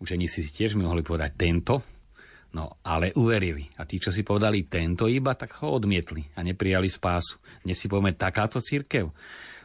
Už 0.02 0.18
ani 0.18 0.26
si 0.26 0.42
tiež 0.42 0.74
mohli 0.74 1.06
povedať 1.06 1.38
tento, 1.38 1.86
No, 2.52 2.76
ale 2.84 3.16
uverili. 3.16 3.64
A 3.80 3.88
tí, 3.88 3.96
čo 3.96 4.12
si 4.12 4.20
povedali 4.20 4.68
tento 4.68 5.08
iba, 5.08 5.32
tak 5.32 5.56
ho 5.64 5.72
odmietli 5.80 6.20
a 6.36 6.44
neprijali 6.44 6.84
spásu. 6.84 7.40
Dnes 7.64 7.80
si 7.80 7.88
povieme 7.88 8.12
takáto 8.12 8.60
církev. 8.60 9.08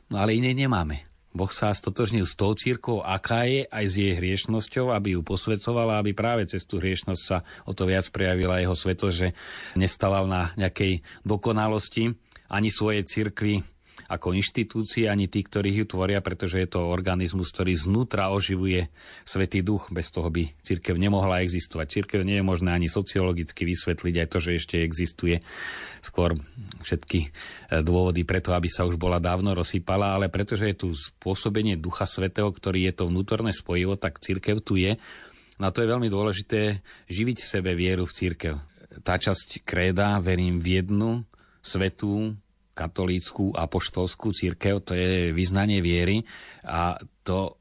No 0.07 0.15
ale 0.15 0.39
iné 0.39 0.55
nemáme. 0.55 1.03
Boh 1.35 1.51
sa 1.51 1.75
stotožnil 1.75 2.23
s 2.23 2.33
tou 2.33 2.55
církou, 2.55 3.03
aká 3.03 3.43
je, 3.45 3.67
aj 3.67 3.85
s 3.85 3.95
jej 3.99 4.15
hriešnosťou, 4.15 4.89
aby 4.95 5.19
ju 5.19 5.21
posvedcovala, 5.21 5.99
aby 5.99 6.15
práve 6.15 6.47
cez 6.47 6.63
tú 6.63 6.79
hriešnosť 6.79 7.21
sa 7.21 7.43
o 7.67 7.75
to 7.75 7.83
viac 7.85 8.07
prejavila 8.09 8.63
jeho 8.63 8.73
sveto, 8.73 9.11
že 9.11 9.35
nestával 9.75 10.25
na 10.25 10.55
nejakej 10.55 11.03
dokonalosti 11.27 12.15
ani 12.47 12.71
svojej 12.71 13.03
cirkvi 13.03 13.61
ako 14.07 14.31
inštitúcie, 14.31 15.11
ani 15.11 15.27
tí, 15.27 15.43
ktorí 15.43 15.83
ju 15.83 15.85
tvoria, 15.87 16.23
pretože 16.23 16.63
je 16.63 16.69
to 16.71 16.87
organizmus, 16.87 17.51
ktorý 17.51 17.75
znútra 17.75 18.31
oživuje 18.31 18.87
Svetý 19.27 19.59
duch. 19.59 19.91
Bez 19.91 20.09
toho 20.11 20.31
by 20.31 20.47
církev 20.63 20.95
nemohla 20.95 21.43
existovať. 21.43 22.01
Církev 22.01 22.23
nie 22.23 22.39
je 22.39 22.47
možné 22.47 22.71
ani 22.71 22.87
sociologicky 22.87 23.67
vysvetliť 23.67 24.15
aj 24.23 24.27
to, 24.31 24.37
že 24.39 24.51
ešte 24.55 24.75
existuje. 24.79 25.43
Skôr 25.99 26.39
všetky 26.81 27.19
e, 27.27 27.29
dôvody 27.83 28.23
preto, 28.23 28.55
aby 28.55 28.71
sa 28.71 28.87
už 28.87 28.95
bola 28.95 29.19
dávno 29.19 29.51
rozsypala, 29.51 30.15
ale 30.15 30.31
pretože 30.31 30.71
je 30.71 30.75
tu 30.75 30.87
spôsobenie 30.95 31.75
Ducha 31.75 32.07
Svetého, 32.07 32.47
ktorý 32.47 32.87
je 32.87 32.93
to 32.95 33.11
vnútorné 33.11 33.51
spojivo, 33.51 33.99
tak 33.99 34.23
církev 34.23 34.63
tu 34.63 34.79
je. 34.79 34.95
Na 35.57 35.73
to 35.73 35.83
je 35.83 35.91
veľmi 35.91 36.07
dôležité 36.07 36.85
živiť 37.11 37.37
v 37.43 37.49
sebe 37.49 37.71
vieru 37.73 38.05
v 38.05 38.15
církev. 38.15 38.55
Tá 39.01 39.17
časť 39.17 39.65
kréda, 39.65 40.17
verím 40.21 40.61
v 40.61 40.81
jednu, 40.81 41.25
svetú, 41.65 42.37
katolícku 42.77 43.57
apoštolskú 43.57 44.29
církev, 44.29 44.85
to 44.85 44.93
je 44.93 45.33
vyznanie 45.33 45.81
viery 45.81 46.21
a 46.61 47.01
to 47.25 47.57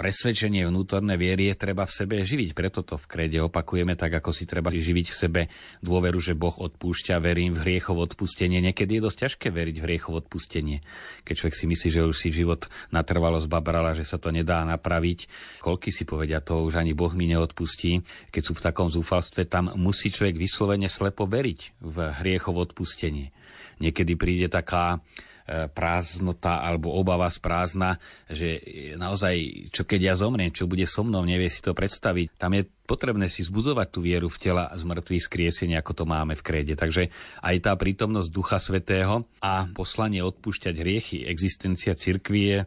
presvedčenie 0.00 0.64
vnútorné 0.64 1.20
viery 1.20 1.52
je 1.52 1.60
treba 1.60 1.84
v 1.84 1.92
sebe 1.92 2.16
živiť. 2.24 2.56
Preto 2.56 2.80
to 2.80 2.96
v 2.96 3.04
krede 3.04 3.36
opakujeme 3.44 3.92
tak, 4.00 4.16
ako 4.16 4.32
si 4.32 4.48
treba 4.48 4.72
živiť 4.72 5.06
v 5.12 5.18
sebe 5.20 5.42
dôveru, 5.84 6.16
že 6.16 6.32
Boh 6.32 6.56
odpúšťa, 6.56 7.20
verím 7.20 7.52
v 7.52 7.68
hriechov 7.68 8.00
odpustenie. 8.00 8.64
Niekedy 8.64 8.96
je 8.96 9.04
dosť 9.04 9.18
ťažké 9.28 9.48
veriť 9.52 9.76
v 9.76 9.84
hriechov 9.84 10.24
odpustenie. 10.24 10.80
Keď 11.28 11.34
človek 11.36 11.52
si 11.52 11.68
myslí, 11.68 11.88
že 11.92 12.08
už 12.08 12.16
si 12.16 12.32
život 12.32 12.64
natrvalo 12.88 13.36
zbabrala, 13.44 13.92
že 13.92 14.08
sa 14.08 14.16
to 14.16 14.32
nedá 14.32 14.64
napraviť. 14.64 15.28
Koľky 15.60 15.92
si 15.92 16.08
povedia, 16.08 16.40
to 16.40 16.64
už 16.64 16.80
ani 16.80 16.96
Boh 16.96 17.12
mi 17.12 17.28
neodpustí. 17.28 18.00
Keď 18.32 18.42
sú 18.42 18.56
v 18.56 18.64
takom 18.64 18.88
zúfalstve, 18.88 19.44
tam 19.44 19.68
musí 19.76 20.08
človek 20.08 20.40
vyslovene 20.40 20.88
slepo 20.88 21.28
veriť 21.28 21.76
v 21.84 21.96
hriechov 22.24 22.56
odpustenie 22.72 23.36
niekedy 23.80 24.14
príde 24.14 24.46
taká 24.46 25.00
e, 25.48 25.66
prázdnota 25.72 26.60
alebo 26.60 26.92
obava 26.92 27.26
z 27.32 27.40
prázdna, 27.40 27.96
že 28.28 28.60
naozaj, 28.94 29.66
čo 29.74 29.88
keď 29.88 30.00
ja 30.12 30.14
zomriem, 30.14 30.52
čo 30.52 30.68
bude 30.68 30.84
so 30.84 31.02
mnou, 31.02 31.24
nevie 31.24 31.48
si 31.48 31.64
to 31.64 31.72
predstaviť. 31.72 32.36
Tam 32.36 32.52
je 32.54 32.68
potrebné 32.84 33.26
si 33.26 33.40
zbudovať 33.40 33.88
tú 33.88 34.04
vieru 34.04 34.28
v 34.28 34.38
tela 34.38 34.68
z 34.76 34.82
mŕtvych 34.84 35.26
skriesenia, 35.26 35.80
ako 35.80 35.92
to 36.02 36.04
máme 36.04 36.36
v 36.36 36.44
kréde. 36.44 36.76
Takže 36.76 37.08
aj 37.40 37.56
tá 37.64 37.72
prítomnosť 37.74 38.28
Ducha 38.28 38.60
Svetého 38.60 39.24
a 39.40 39.66
poslanie 39.72 40.20
odpúšťať 40.20 40.74
hriechy, 40.76 41.18
existencia 41.24 41.96
cirkvie 41.96 42.46
je 42.50 42.58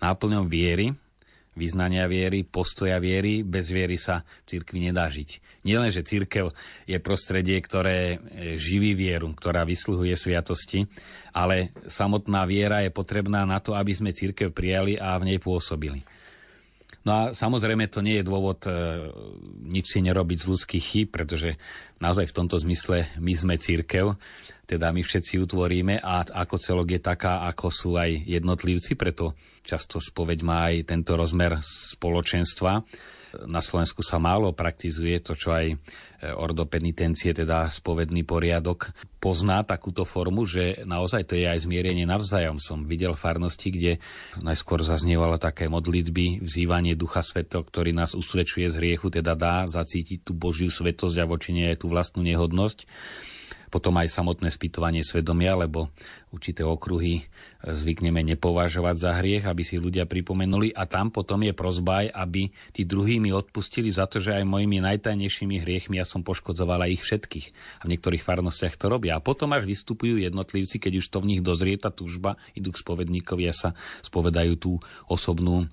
náplňom 0.00 0.46
viery, 0.48 0.94
vyznania 1.56 2.08
viery, 2.08 2.44
postoja 2.44 2.96
viery. 2.96 3.44
Bez 3.44 3.68
viery 3.68 4.00
sa 4.00 4.24
v 4.44 4.56
cirkvi 4.56 4.88
nedá 4.88 5.08
žiť. 5.08 5.41
Nielen, 5.62 5.94
že 5.94 6.02
církev 6.02 6.50
je 6.90 6.98
prostredie, 6.98 7.54
ktoré 7.62 8.18
e, 8.18 8.58
živí 8.58 8.98
vieru, 8.98 9.30
ktorá 9.30 9.62
vysluhuje 9.62 10.14
sviatosti, 10.18 10.90
ale 11.30 11.70
samotná 11.86 12.42
viera 12.50 12.82
je 12.82 12.90
potrebná 12.90 13.46
na 13.46 13.62
to, 13.62 13.78
aby 13.78 13.94
sme 13.94 14.10
církev 14.10 14.50
prijali 14.50 14.98
a 14.98 15.14
v 15.22 15.30
nej 15.30 15.38
pôsobili. 15.38 16.02
No 17.02 17.10
a 17.14 17.22
samozrejme 17.34 17.90
to 17.90 17.98
nie 17.98 18.22
je 18.22 18.26
dôvod 18.26 18.62
e, 18.66 18.70
nič 19.66 19.90
si 19.90 19.98
nerobiť 20.02 20.38
z 20.38 20.50
ľudských 20.50 20.84
chýb, 20.84 21.08
pretože 21.10 21.58
naozaj 21.98 22.30
v 22.30 22.36
tomto 22.42 22.58
zmysle 22.62 23.10
my 23.18 23.34
sme 23.34 23.54
církev, 23.58 24.14
teda 24.66 24.94
my 24.94 25.02
všetci 25.02 25.42
ju 25.42 25.44
tvoríme 25.46 25.98
a 25.98 26.22
ako 26.22 26.56
celok 26.62 26.94
je 26.94 27.00
taká, 27.02 27.42
ako 27.50 27.66
sú 27.74 27.90
aj 27.98 28.22
jednotlivci, 28.26 28.94
preto 28.94 29.34
často 29.66 29.98
spoveď 29.98 30.38
má 30.46 30.70
aj 30.70 30.94
tento 30.94 31.18
rozmer 31.18 31.58
spoločenstva. 31.62 32.86
Na 33.48 33.64
Slovensku 33.64 34.04
sa 34.04 34.20
málo 34.20 34.52
praktizuje 34.52 35.20
to, 35.24 35.32
čo 35.32 35.52
aj 35.56 35.76
ordo 36.38 36.62
penitencie, 36.70 37.34
teda 37.34 37.66
spovedný 37.66 38.22
poriadok, 38.22 38.94
pozná 39.18 39.66
takúto 39.66 40.06
formu, 40.06 40.46
že 40.46 40.86
naozaj 40.86 41.26
to 41.26 41.34
je 41.34 41.50
aj 41.50 41.66
zmierenie 41.66 42.06
navzájom. 42.06 42.62
Som 42.62 42.86
videl 42.86 43.18
farnosti, 43.18 43.74
kde 43.74 43.92
najskôr 44.38 44.86
zaznievalo 44.86 45.42
také 45.42 45.66
modlitby, 45.66 46.46
vzývanie 46.46 46.94
Ducha 46.94 47.26
Sveto, 47.26 47.66
ktorý 47.66 47.90
nás 47.90 48.14
usvedčuje 48.14 48.70
z 48.70 48.78
hriechu, 48.78 49.10
teda 49.10 49.34
dá 49.34 49.66
zacítiť 49.66 50.22
tú 50.22 50.32
Božiu 50.36 50.70
svetosť 50.70 51.16
a 51.18 51.26
voči 51.26 51.50
nej 51.50 51.74
tú 51.74 51.90
vlastnú 51.90 52.22
nehodnosť 52.22 52.86
potom 53.72 53.96
aj 53.96 54.12
samotné 54.12 54.52
spýtovanie 54.52 55.00
svedomia, 55.00 55.56
lebo 55.56 55.88
určité 56.28 56.60
okruhy 56.60 57.24
e, 57.24 57.72
zvykneme 57.72 58.20
nepovažovať 58.20 58.96
za 59.00 59.10
hriech, 59.16 59.48
aby 59.48 59.64
si 59.64 59.80
ľudia 59.80 60.04
pripomenuli 60.04 60.76
a 60.76 60.84
tam 60.84 61.08
potom 61.08 61.40
je 61.40 61.56
prozba 61.56 62.04
aj, 62.04 62.08
aby 62.12 62.52
tí 62.76 62.84
druhí 62.84 63.16
mi 63.16 63.32
odpustili 63.32 63.88
za 63.88 64.04
to, 64.04 64.20
že 64.20 64.36
aj 64.36 64.44
mojimi 64.44 64.84
najtajnejšími 64.84 65.64
hriechmi 65.64 65.96
ja 65.96 66.04
som 66.04 66.20
poškodzovala 66.20 66.92
ich 66.92 67.00
všetkých. 67.00 67.80
A 67.80 67.88
v 67.88 67.96
niektorých 67.96 68.20
farnostiach 68.20 68.76
to 68.76 68.92
robia. 68.92 69.16
A 69.16 69.24
potom 69.24 69.56
až 69.56 69.64
vystupujú 69.64 70.20
jednotlivci, 70.20 70.76
keď 70.76 71.00
už 71.00 71.08
to 71.08 71.24
v 71.24 71.28
nich 71.32 71.40
dozrie 71.40 71.80
tá 71.80 71.88
túžba, 71.88 72.36
idú 72.52 72.76
k 72.76 72.84
spovedníkovi 72.84 73.48
a 73.48 73.56
sa 73.56 73.70
spovedajú 74.04 74.52
tú 74.60 74.76
osobnú 75.08 75.72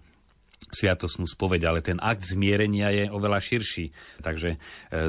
sviatosnú 0.67 1.25
spoveď, 1.25 1.61
ale 1.65 1.79
ten 1.79 1.97
akt 1.97 2.21
zmierenia 2.21 2.91
je 2.91 3.05
oveľa 3.09 3.39
širší. 3.41 3.85
Takže 4.21 4.49
e, 4.55 4.57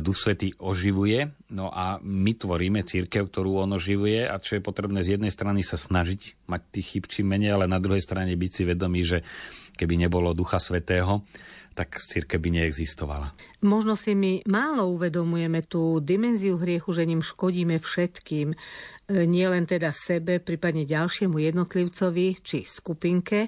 Duch 0.01 0.17
Svetý 0.17 0.55
oživuje, 0.57 1.35
no 1.53 1.69
a 1.69 1.99
my 2.01 2.33
tvoríme 2.39 2.87
církev, 2.87 3.29
ktorú 3.29 3.67
on 3.67 3.77
oživuje 3.77 4.25
a 4.25 4.39
čo 4.41 4.57
je 4.57 4.65
potrebné 4.65 5.05
z 5.05 5.19
jednej 5.19 5.33
strany 5.35 5.61
sa 5.61 5.77
snažiť 5.77 6.49
mať 6.49 6.63
tých 6.71 6.87
chyb 6.97 7.05
čím 7.11 7.27
menej, 7.35 7.59
ale 7.61 7.67
na 7.69 7.83
druhej 7.83 8.01
strane 8.01 8.33
byť 8.33 8.51
si 8.51 8.63
vedomý, 8.65 9.01
že 9.05 9.19
keby 9.77 10.01
nebolo 10.01 10.33
Ducha 10.33 10.63
Svetého, 10.63 11.27
tak 11.75 12.03
církev 12.03 12.43
by 12.43 12.51
neexistovala. 12.61 13.33
Možno 13.63 13.95
si 13.95 14.13
my 14.13 14.43
málo 14.45 14.91
uvedomujeme 14.91 15.63
tú 15.65 16.03
dimenziu 16.03 16.59
hriechu, 16.59 16.91
že 16.91 17.07
ním 17.07 17.23
škodíme 17.23 17.79
všetkým, 17.79 18.53
e, 18.53 18.57
nie 19.25 19.47
len 19.47 19.65
teda 19.65 19.95
sebe, 19.95 20.43
prípadne 20.43 20.83
ďalšiemu 20.85 21.39
jednotlivcovi 21.39 22.43
či 22.43 22.67
skupinke, 22.67 23.47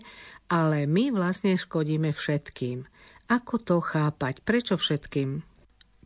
ale 0.52 0.84
my 0.84 1.08
vlastne 1.16 1.56
škodíme 1.56 2.12
všetkým. 2.12 2.84
Ako 3.32 3.56
to 3.56 3.80
chápať? 3.80 4.44
Prečo 4.44 4.76
všetkým? 4.76 5.40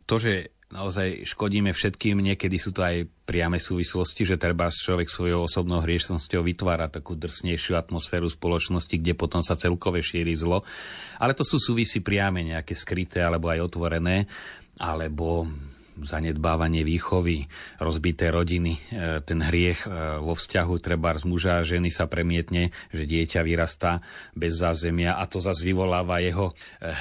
To, 0.07 0.15
že 0.15 0.55
naozaj 0.71 1.27
škodíme 1.27 1.75
všetkým, 1.75 2.23
niekedy 2.23 2.55
sú 2.55 2.71
to 2.71 2.87
aj 2.87 3.11
priame 3.27 3.59
súvislosti, 3.59 4.23
že 4.23 4.39
treba 4.39 4.71
človek 4.71 5.11
svojou 5.11 5.43
osobnou 5.43 5.83
hriešnosťou 5.83 6.47
vytvára 6.47 6.87
takú 6.87 7.19
drsnejšiu 7.19 7.75
atmosféru 7.75 8.31
spoločnosti, 8.31 8.95
kde 8.95 9.19
potom 9.19 9.43
sa 9.43 9.59
celkové 9.59 9.99
šíri 9.99 10.31
zlo. 10.31 10.63
Ale 11.19 11.35
to 11.35 11.43
sú 11.43 11.59
súvisy 11.59 11.99
priame, 11.99 12.47
nejaké 12.47 12.71
skryté 12.71 13.19
alebo 13.19 13.51
aj 13.51 13.67
otvorené, 13.67 14.31
alebo 14.79 15.51
zanedbávanie 16.03 16.85
výchovy, 16.85 17.49
rozbité 17.81 18.29
rodiny, 18.29 18.77
e, 18.77 19.21
ten 19.25 19.41
hriech 19.41 19.85
e, 19.85 19.89
vo 20.21 20.37
vzťahu 20.37 20.73
treba 20.77 21.15
z 21.17 21.23
muža 21.25 21.61
a 21.61 21.65
ženy 21.65 21.89
sa 21.89 22.05
premietne, 22.05 22.75
že 22.93 23.09
dieťa 23.09 23.41
vyrastá 23.41 24.05
bez 24.37 24.59
zázemia 24.61 25.17
a 25.17 25.23
to 25.25 25.41
zase 25.41 25.65
vyvoláva 25.65 26.21
jeho 26.21 26.51
e, 26.51 26.53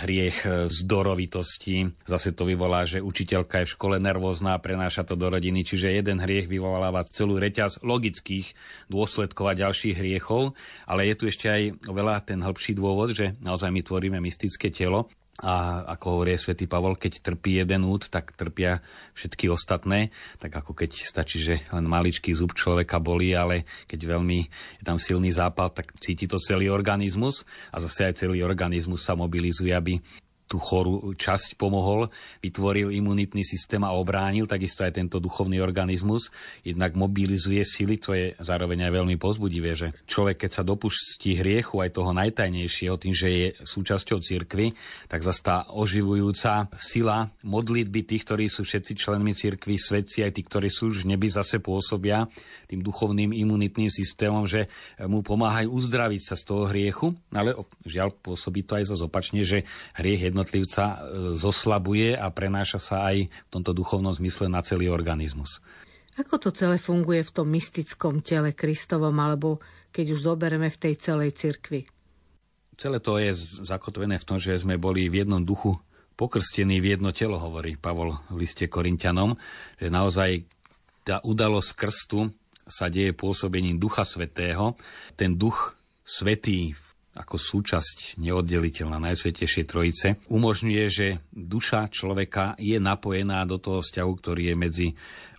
hriech 0.07 0.39
vzdorovitosti. 0.71 1.93
Zase 2.07 2.33
to 2.33 2.49
vyvolá, 2.49 2.89
že 2.89 3.03
učiteľka 3.03 3.65
je 3.65 3.69
v 3.69 3.75
škole 3.75 3.97
nervózna 4.01 4.57
a 4.57 4.63
prenáša 4.63 5.05
to 5.05 5.19
do 5.19 5.29
rodiny, 5.29 5.67
čiže 5.67 5.93
jeden 5.93 6.23
hriech 6.23 6.49
vyvoláva 6.49 7.05
celú 7.09 7.37
reťaz 7.37 7.83
logických 7.85 8.53
dôsledkov 8.89 9.45
a 9.53 9.59
ďalších 9.59 9.97
hriechov, 9.99 10.57
ale 10.87 11.11
je 11.13 11.15
tu 11.19 11.25
ešte 11.29 11.47
aj 11.49 11.63
veľa 11.85 12.23
ten 12.25 12.41
hĺbší 12.41 12.77
dôvod, 12.77 13.13
že 13.13 13.35
naozaj 13.43 13.73
my 13.73 13.81
tvoríme 13.83 14.19
mystické 14.21 14.71
telo 14.71 15.09
a 15.37 15.85
ako 15.97 16.07
hovorí 16.17 16.41
svätý 16.41 16.65
Pavol, 16.65 16.97
keď 16.97 17.21
trpí 17.21 17.61
jeden 17.61 17.85
út, 17.85 18.09
tak 18.09 18.33
trpia 18.33 18.81
všetky 19.13 19.53
ostatné. 19.53 20.09
Tak 20.41 20.65
ako 20.65 20.73
keď 20.73 20.97
stačí, 20.97 21.45
že 21.45 21.61
len 21.69 21.85
maličký 21.85 22.33
zub 22.33 22.57
človeka 22.57 22.97
bolí, 22.97 23.37
ale 23.37 23.69
keď 23.85 24.17
veľmi 24.17 24.39
je 24.81 24.85
tam 24.85 24.97
silný 24.97 25.29
zápal, 25.29 25.69
tak 25.69 25.93
cíti 26.01 26.25
to 26.25 26.41
celý 26.41 26.73
organizmus 26.73 27.45
a 27.69 27.85
zase 27.85 28.09
aj 28.09 28.25
celý 28.25 28.41
organizmus 28.41 29.05
sa 29.05 29.13
mobilizuje, 29.13 29.77
aby 29.77 30.01
tú 30.47 30.63
chorú 30.63 31.13
časť 31.19 31.59
pomohol, 31.59 32.07
vytvoril 32.39 32.95
imunitný 32.95 33.43
systém 33.43 33.83
a 33.83 33.95
obránil, 33.95 34.47
takisto 34.47 34.87
aj 34.87 34.95
tento 34.95 35.19
duchovný 35.19 35.59
organizmus, 35.59 36.31
jednak 36.63 36.95
mobilizuje 36.95 37.67
sily, 37.67 37.99
to 37.99 38.15
je 38.15 38.27
zároveň 38.39 38.87
aj 38.87 38.93
veľmi 38.95 39.17
pozbudivé, 39.19 39.75
že 39.75 39.91
človek, 40.07 40.47
keď 40.47 40.51
sa 40.51 40.63
dopustí 40.63 41.35
hriechu 41.35 41.83
aj 41.83 41.99
toho 41.99 42.15
najtajnejšieho, 42.15 42.95
tým, 42.95 43.15
že 43.15 43.29
je 43.29 43.47
súčasťou 43.67 44.19
cirkvy, 44.23 44.75
tak 45.11 45.27
zase 45.27 45.43
tá 45.43 45.67
oživujúca 45.75 46.71
sila 46.79 47.31
modlitby 47.43 48.07
tých, 48.07 48.23
ktorí 48.23 48.47
sú 48.47 48.63
všetci 48.63 48.93
členmi 48.95 49.35
cirkvy, 49.35 49.75
svedci, 49.75 50.23
aj 50.23 50.33
tí, 50.39 50.43
ktorí 50.47 50.71
sú 50.71 50.95
už 50.95 51.03
v 51.03 51.15
nebi, 51.15 51.27
zase 51.27 51.59
pôsobia 51.59 52.31
tým 52.71 52.83
duchovným 52.83 53.35
imunitným 53.35 53.91
systémom, 53.91 54.47
že 54.47 54.71
mu 55.03 55.23
pomáhajú 55.23 55.71
uzdraviť 55.71 56.23
sa 56.23 56.35
z 56.39 56.43
toho 56.47 56.71
hriechu, 56.71 57.15
ale 57.35 57.55
žiaľ 57.87 58.15
pôsobí 58.15 58.63
to 58.67 58.79
aj 58.79 58.85
za 58.91 58.97
opačne, 59.03 59.47
že 59.47 59.67
hriech 59.95 60.29
jednotlivca 60.37 60.85
e, 60.85 60.97
zoslabuje 61.33 62.13
a 62.13 62.29
prenáša 62.29 62.77
sa 62.77 62.97
aj 63.09 63.33
v 63.33 63.49
tomto 63.49 63.73
duchovnom 63.73 64.13
zmysle 64.13 64.53
na 64.53 64.61
celý 64.61 64.93
organizmus. 64.93 65.65
Ako 66.21 66.37
to 66.37 66.53
celé 66.53 66.77
funguje 66.77 67.25
v 67.25 67.33
tom 67.33 67.49
mystickom 67.49 68.21
tele 68.21 68.53
Kristovom, 68.53 69.17
alebo 69.17 69.65
keď 69.97 70.13
už 70.13 70.29
zobereme 70.29 70.69
v 70.69 70.77
tej 70.77 70.95
celej 71.01 71.33
cirkvi? 71.37 71.89
Celé 72.77 73.01
to 73.01 73.17
je 73.17 73.33
zakotvené 73.65 74.21
v 74.21 74.29
tom, 74.29 74.37
že 74.37 74.61
sme 74.61 74.77
boli 74.77 75.09
v 75.09 75.25
jednom 75.25 75.41
duchu 75.41 75.81
pokrstení 76.17 76.81
v 76.81 76.97
jedno 76.97 77.13
telo, 77.13 77.41
hovorí 77.41 77.77
Pavol 77.77 78.17
v 78.33 78.45
liste 78.45 78.69
Korintianom, 78.69 79.37
že 79.81 79.89
naozaj 79.89 80.49
tá 81.05 81.21
udalosť 81.25 81.71
krstu 81.77 82.33
sa 82.67 82.89
deje 82.91 83.15
pôsobením 83.15 83.79
Ducha 83.79 84.03
Svetého. 84.03 84.75
Ten 85.15 85.37
Duch 85.39 85.77
Svetý 86.03 86.75
ako 87.17 87.41
súčasť 87.41 88.21
neoddeliteľná 88.21 89.01
Najsvetejšej 89.01 89.65
Trojice, 89.65 90.09
umožňuje, 90.29 90.85
že 90.93 91.07
duša 91.33 91.89
človeka 91.89 92.55
je 92.61 92.77
napojená 92.77 93.43
do 93.49 93.57
toho 93.57 93.81
vzťahu, 93.81 94.13
ktorý 94.21 94.43
je 94.53 94.57
medzi 94.57 94.89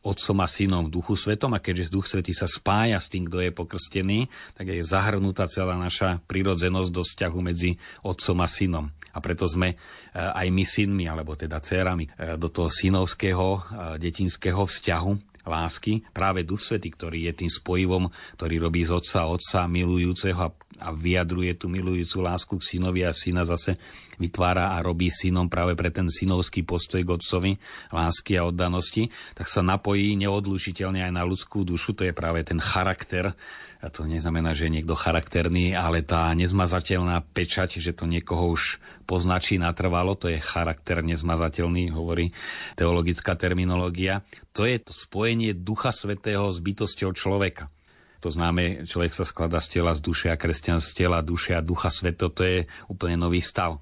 Otcom 0.08 0.40
a 0.40 0.48
Synom 0.48 0.88
v 0.88 0.94
Duchu 0.94 1.20
Svetom 1.20 1.52
a 1.52 1.60
keďže 1.60 1.92
Duch 1.92 2.08
Svetý 2.08 2.32
sa 2.32 2.48
spája 2.48 2.96
s 2.96 3.12
tým, 3.12 3.28
kto 3.28 3.44
je 3.44 3.52
pokrstený, 3.52 4.32
tak 4.56 4.72
je 4.72 4.80
zahrnutá 4.80 5.52
celá 5.52 5.76
naša 5.76 6.24
prirodzenosť 6.26 6.90
do 6.90 7.04
vzťahu 7.04 7.40
medzi 7.44 7.76
Otcom 8.08 8.40
a 8.40 8.48
Synom. 8.48 8.88
A 9.12 9.18
preto 9.20 9.50
sme 9.50 9.74
e, 9.74 9.76
aj 10.14 10.48
my 10.54 10.64
synmi, 10.64 11.06
alebo 11.10 11.34
teda 11.34 11.58
dcerami, 11.58 12.06
e, 12.08 12.40
do 12.40 12.48
toho 12.54 12.70
synovského, 12.70 13.48
e, 13.58 13.60
detinského 13.98 14.62
vzťahu 14.62 15.37
lásky, 15.48 16.04
práve 16.12 16.44
Duch 16.44 16.60
Svety, 16.60 16.92
ktorý 16.92 17.32
je 17.32 17.44
tým 17.44 17.52
spojivom, 17.52 18.12
ktorý 18.36 18.68
robí 18.68 18.84
z 18.84 18.92
otca 18.94 19.32
otca 19.32 19.66
milujúceho 19.66 20.38
a, 20.38 20.52
a 20.84 20.90
vyjadruje 20.92 21.56
tú 21.56 21.72
milujúcu 21.72 22.18
lásku 22.20 22.54
k 22.60 22.68
synovi 22.76 23.08
a 23.08 23.16
syna 23.16 23.48
zase 23.48 23.80
vytvára 24.20 24.76
a 24.76 24.84
robí 24.84 25.08
synom 25.08 25.48
práve 25.48 25.78
pre 25.78 25.94
ten 25.94 26.10
synovský 26.10 26.66
postoj 26.66 27.02
k 27.06 27.14
otcovi, 27.16 27.52
lásky 27.94 28.36
a 28.36 28.46
oddanosti, 28.50 29.10
tak 29.38 29.48
sa 29.48 29.62
napojí 29.64 30.18
neodlučiteľne 30.20 31.06
aj 31.06 31.14
na 31.14 31.24
ľudskú 31.24 31.64
dušu, 31.64 31.96
to 31.96 32.04
je 32.04 32.14
práve 32.14 32.44
ten 32.44 32.58
charakter 32.58 33.32
a 33.78 33.94
to 33.94 34.10
neznamená, 34.10 34.58
že 34.58 34.68
je 34.68 34.82
niekto 34.82 34.98
charakterný, 34.98 35.78
ale 35.78 36.02
tá 36.02 36.34
nezmazateľná 36.34 37.22
pečať, 37.30 37.78
že 37.78 37.94
to 37.94 38.10
niekoho 38.10 38.58
už 38.58 38.82
poznačí 39.06 39.62
natrvalo, 39.62 40.18
to 40.18 40.34
je 40.34 40.42
charakter 40.42 41.06
nezmazateľný, 41.06 41.94
hovorí 41.94 42.34
teologická 42.74 43.38
terminológia. 43.38 44.26
To 44.58 44.66
je 44.66 44.82
to 44.82 44.98
spojenie 44.98 45.54
Ducha 45.54 45.94
Svetého 45.94 46.50
s 46.50 46.58
bytosťou 46.58 47.14
človeka. 47.14 47.70
To 48.26 48.34
známe, 48.34 48.90
človek 48.90 49.14
sa 49.14 49.22
skladá 49.22 49.62
z 49.62 49.78
tela, 49.78 49.94
z 49.94 50.02
duše 50.02 50.28
a 50.34 50.40
kresťan 50.42 50.82
z 50.82 51.06
tela, 51.06 51.22
duše 51.22 51.54
a 51.54 51.62
ducha 51.62 51.94
sveto, 51.94 52.34
to 52.34 52.42
je 52.42 52.58
úplne 52.90 53.14
nový 53.14 53.46
stav. 53.46 53.78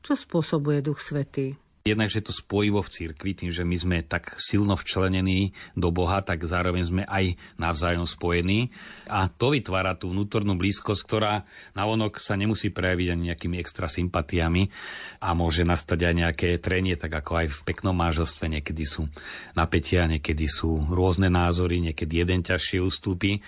Čo 0.00 0.16
spôsobuje 0.16 0.80
duch 0.80 1.04
svetý? 1.04 1.56
Jednak, 1.84 2.08
že 2.08 2.24
to 2.24 2.32
spojivo 2.32 2.80
v 2.80 2.88
cirkvi, 2.88 3.36
tým, 3.36 3.52
že 3.52 3.60
my 3.60 3.76
sme 3.76 3.98
tak 4.00 4.40
silno 4.40 4.72
včlenení 4.72 5.52
do 5.76 5.92
Boha, 5.92 6.24
tak 6.24 6.40
zároveň 6.40 6.88
sme 6.88 7.02
aj 7.04 7.36
navzájom 7.60 8.08
spojení. 8.08 8.72
A 9.04 9.28
to 9.28 9.52
vytvára 9.52 9.92
tú 9.92 10.08
vnútornú 10.16 10.56
blízkosť, 10.56 11.04
ktorá 11.04 11.44
navonok 11.76 12.16
sa 12.16 12.40
nemusí 12.40 12.72
prejaviť 12.72 13.08
ani 13.12 13.22
nejakými 13.28 13.60
extra 13.60 13.84
sympatiami 13.84 14.72
a 15.20 15.36
môže 15.36 15.68
nastať 15.68 16.08
aj 16.08 16.14
nejaké 16.24 16.48
trenie, 16.56 16.96
tak 16.96 17.20
ako 17.20 17.44
aj 17.44 17.46
v 17.52 17.60
peknom 17.68 17.92
manželstve. 17.92 18.48
Niekedy 18.48 18.84
sú 18.88 19.04
napätia, 19.52 20.08
niekedy 20.08 20.48
sú 20.48 20.88
rôzne 20.88 21.28
názory, 21.28 21.84
niekedy 21.84 22.24
jeden 22.24 22.40
ťažšie 22.40 22.80
ustúpi 22.80 23.44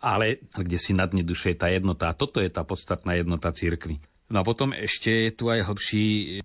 ale 0.00 0.40
kde 0.56 0.80
si 0.80 0.96
na 0.96 1.04
dne 1.04 1.20
duše 1.20 1.52
je 1.52 1.60
tá 1.60 1.68
jednota. 1.68 2.08
A 2.08 2.16
toto 2.16 2.40
je 2.40 2.48
tá 2.48 2.64
podstatná 2.64 3.20
jednota 3.20 3.52
církvy. 3.52 4.00
No 4.30 4.40
a 4.40 4.46
potom 4.46 4.70
ešte 4.70 5.26
je 5.26 5.32
tu 5.34 5.50
aj 5.50 5.66
hlbší 5.66 6.04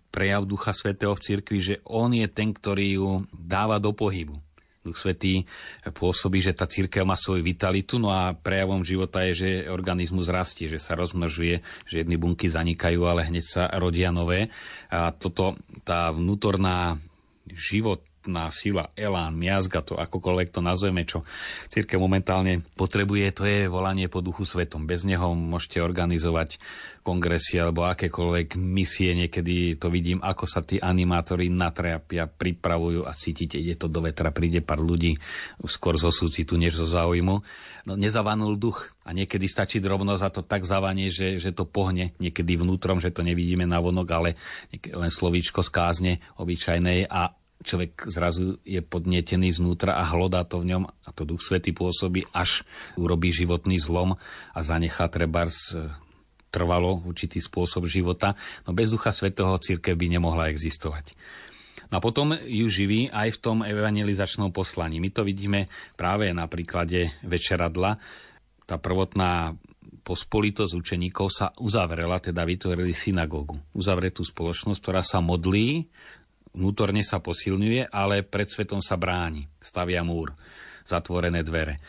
prejav 0.09 0.49
Ducha 0.49 0.73
Svetého 0.73 1.13
v 1.13 1.21
cirkvi, 1.21 1.59
že 1.61 1.75
on 1.85 2.09
je 2.17 2.25
ten, 2.25 2.49
ktorý 2.49 2.87
ju 2.97 3.09
dáva 3.29 3.77
do 3.77 3.93
pohybu. 3.93 4.41
Duch 4.85 4.97
Svetý 4.97 5.45
pôsobí, 5.81 6.41
že 6.41 6.53
tá 6.53 6.69
církev 6.69 7.05
má 7.05 7.17
svoju 7.17 7.41
vitalitu, 7.41 7.97
no 7.97 8.13
a 8.13 8.37
prejavom 8.37 8.85
života 8.85 9.25
je, 9.25 9.33
že 9.33 9.49
organizmus 9.69 10.29
rastie, 10.29 10.69
že 10.69 10.77
sa 10.77 10.93
rozmnožuje, 10.93 11.65
že 11.89 12.05
jedny 12.05 12.17
bunky 12.21 12.45
zanikajú, 12.45 13.01
ale 13.05 13.25
hneď 13.25 13.45
sa 13.45 13.63
rodia 13.81 14.13
nové. 14.13 14.53
A 14.93 15.09
toto, 15.09 15.57
tá 15.81 16.13
vnútorná 16.13 17.01
život 17.49 18.05
životná 18.25 18.49
sila, 18.49 18.89
elán, 18.97 19.37
miazga, 19.37 19.85
to 19.85 19.93
akokoľvek 20.01 20.49
to 20.49 20.65
nazveme, 20.65 21.05
čo 21.05 21.21
církev 21.69 22.01
momentálne 22.01 22.65
potrebuje, 22.73 23.25
to 23.37 23.43
je 23.45 23.69
volanie 23.69 24.09
po 24.09 24.25
duchu 24.25 24.49
svetom. 24.49 24.89
Bez 24.89 25.05
neho 25.05 25.37
môžete 25.37 25.77
organizovať 25.77 26.57
kongresy 27.05 27.61
alebo 27.61 27.85
akékoľvek 27.85 28.57
misie, 28.57 29.13
niekedy 29.13 29.77
to 29.77 29.93
vidím, 29.93 30.17
ako 30.25 30.49
sa 30.49 30.65
tí 30.65 30.81
animátori 30.81 31.53
natrapia, 31.53 32.25
pripravujú 32.25 33.05
a 33.05 33.13
cítite, 33.13 33.61
ide 33.61 33.77
to 33.77 33.85
do 33.85 34.01
vetra, 34.01 34.33
príde 34.33 34.65
pár 34.65 34.81
ľudí 34.81 35.13
skôr 35.69 36.01
zo 36.01 36.09
súcitu, 36.09 36.57
než 36.57 36.81
zo 36.81 36.89
záujmu. 36.89 37.45
No, 37.85 37.93
nezavanul 37.93 38.57
duch 38.57 38.89
a 39.05 39.13
niekedy 39.13 39.45
stačí 39.45 39.77
drobnosť 39.77 40.23
a 40.25 40.33
to 40.33 40.41
tak 40.41 40.65
zavanie, 40.65 41.13
že, 41.13 41.37
že 41.37 41.53
to 41.53 41.69
pohne 41.69 42.17
niekedy 42.17 42.57
vnútrom, 42.57 42.97
že 42.97 43.13
to 43.13 43.21
nevidíme 43.21 43.69
na 43.69 43.77
vonok, 43.77 44.07
ale 44.09 44.29
len 44.73 45.11
slovíčko 45.13 45.61
skázne 45.61 46.17
obyčajnej 46.41 47.05
a 47.05 47.37
človek 47.63 48.11
zrazu 48.11 48.59
je 48.67 48.83
podnietený 48.83 49.55
znútra 49.55 49.95
a 49.95 50.03
hlodá 50.03 50.43
to 50.43 50.59
v 50.61 50.75
ňom 50.75 50.83
a 50.89 51.09
to 51.15 51.23
Duch 51.23 51.41
Svety 51.41 51.71
pôsobí, 51.71 52.27
až 52.35 52.67
urobí 52.99 53.31
životný 53.31 53.79
zlom 53.79 54.19
a 54.51 54.59
zanechá 54.59 55.07
trebárs 55.07 55.71
e, 55.71 55.87
trvalo 56.51 57.03
určitý 57.03 57.39
spôsob 57.39 57.87
života. 57.87 58.35
No 58.67 58.75
bez 58.75 58.91
Ducha 58.91 59.15
Svetého 59.15 59.55
církev 59.59 59.95
by 59.95 60.07
nemohla 60.19 60.51
existovať. 60.51 61.15
No 61.91 61.99
a 61.99 62.03
potom 62.03 62.33
ju 62.33 62.65
živí 62.67 63.07
aj 63.13 63.37
v 63.37 63.41
tom 63.41 63.57
evangelizačnom 63.61 64.49
poslaní. 64.49 64.97
My 64.97 65.13
to 65.13 65.21
vidíme 65.21 65.69
práve 65.93 66.31
na 66.33 66.49
príklade 66.49 67.13
Večeradla. 67.21 68.01
Tá 68.65 68.81
prvotná 68.81 69.53
pospolitosť 70.05 70.73
učeníkov 70.73 71.27
sa 71.33 71.49
uzavrela, 71.57 72.21
teda 72.21 72.45
vytvorili 72.45 72.93
synagógu. 72.93 73.57
Uzavretú 73.73 74.21
spoločnosť, 74.21 74.79
ktorá 74.81 75.01
sa 75.01 75.21
modlí 75.21 75.89
vnútorne 76.55 77.03
sa 77.03 77.19
posilňuje, 77.19 77.91
ale 77.91 78.23
pred 78.23 78.47
svetom 78.47 78.79
sa 78.79 78.95
bráni, 78.95 79.45
stavia 79.59 80.01
múr, 80.01 80.31
zatvorené 80.87 81.43
dvere. 81.43 81.83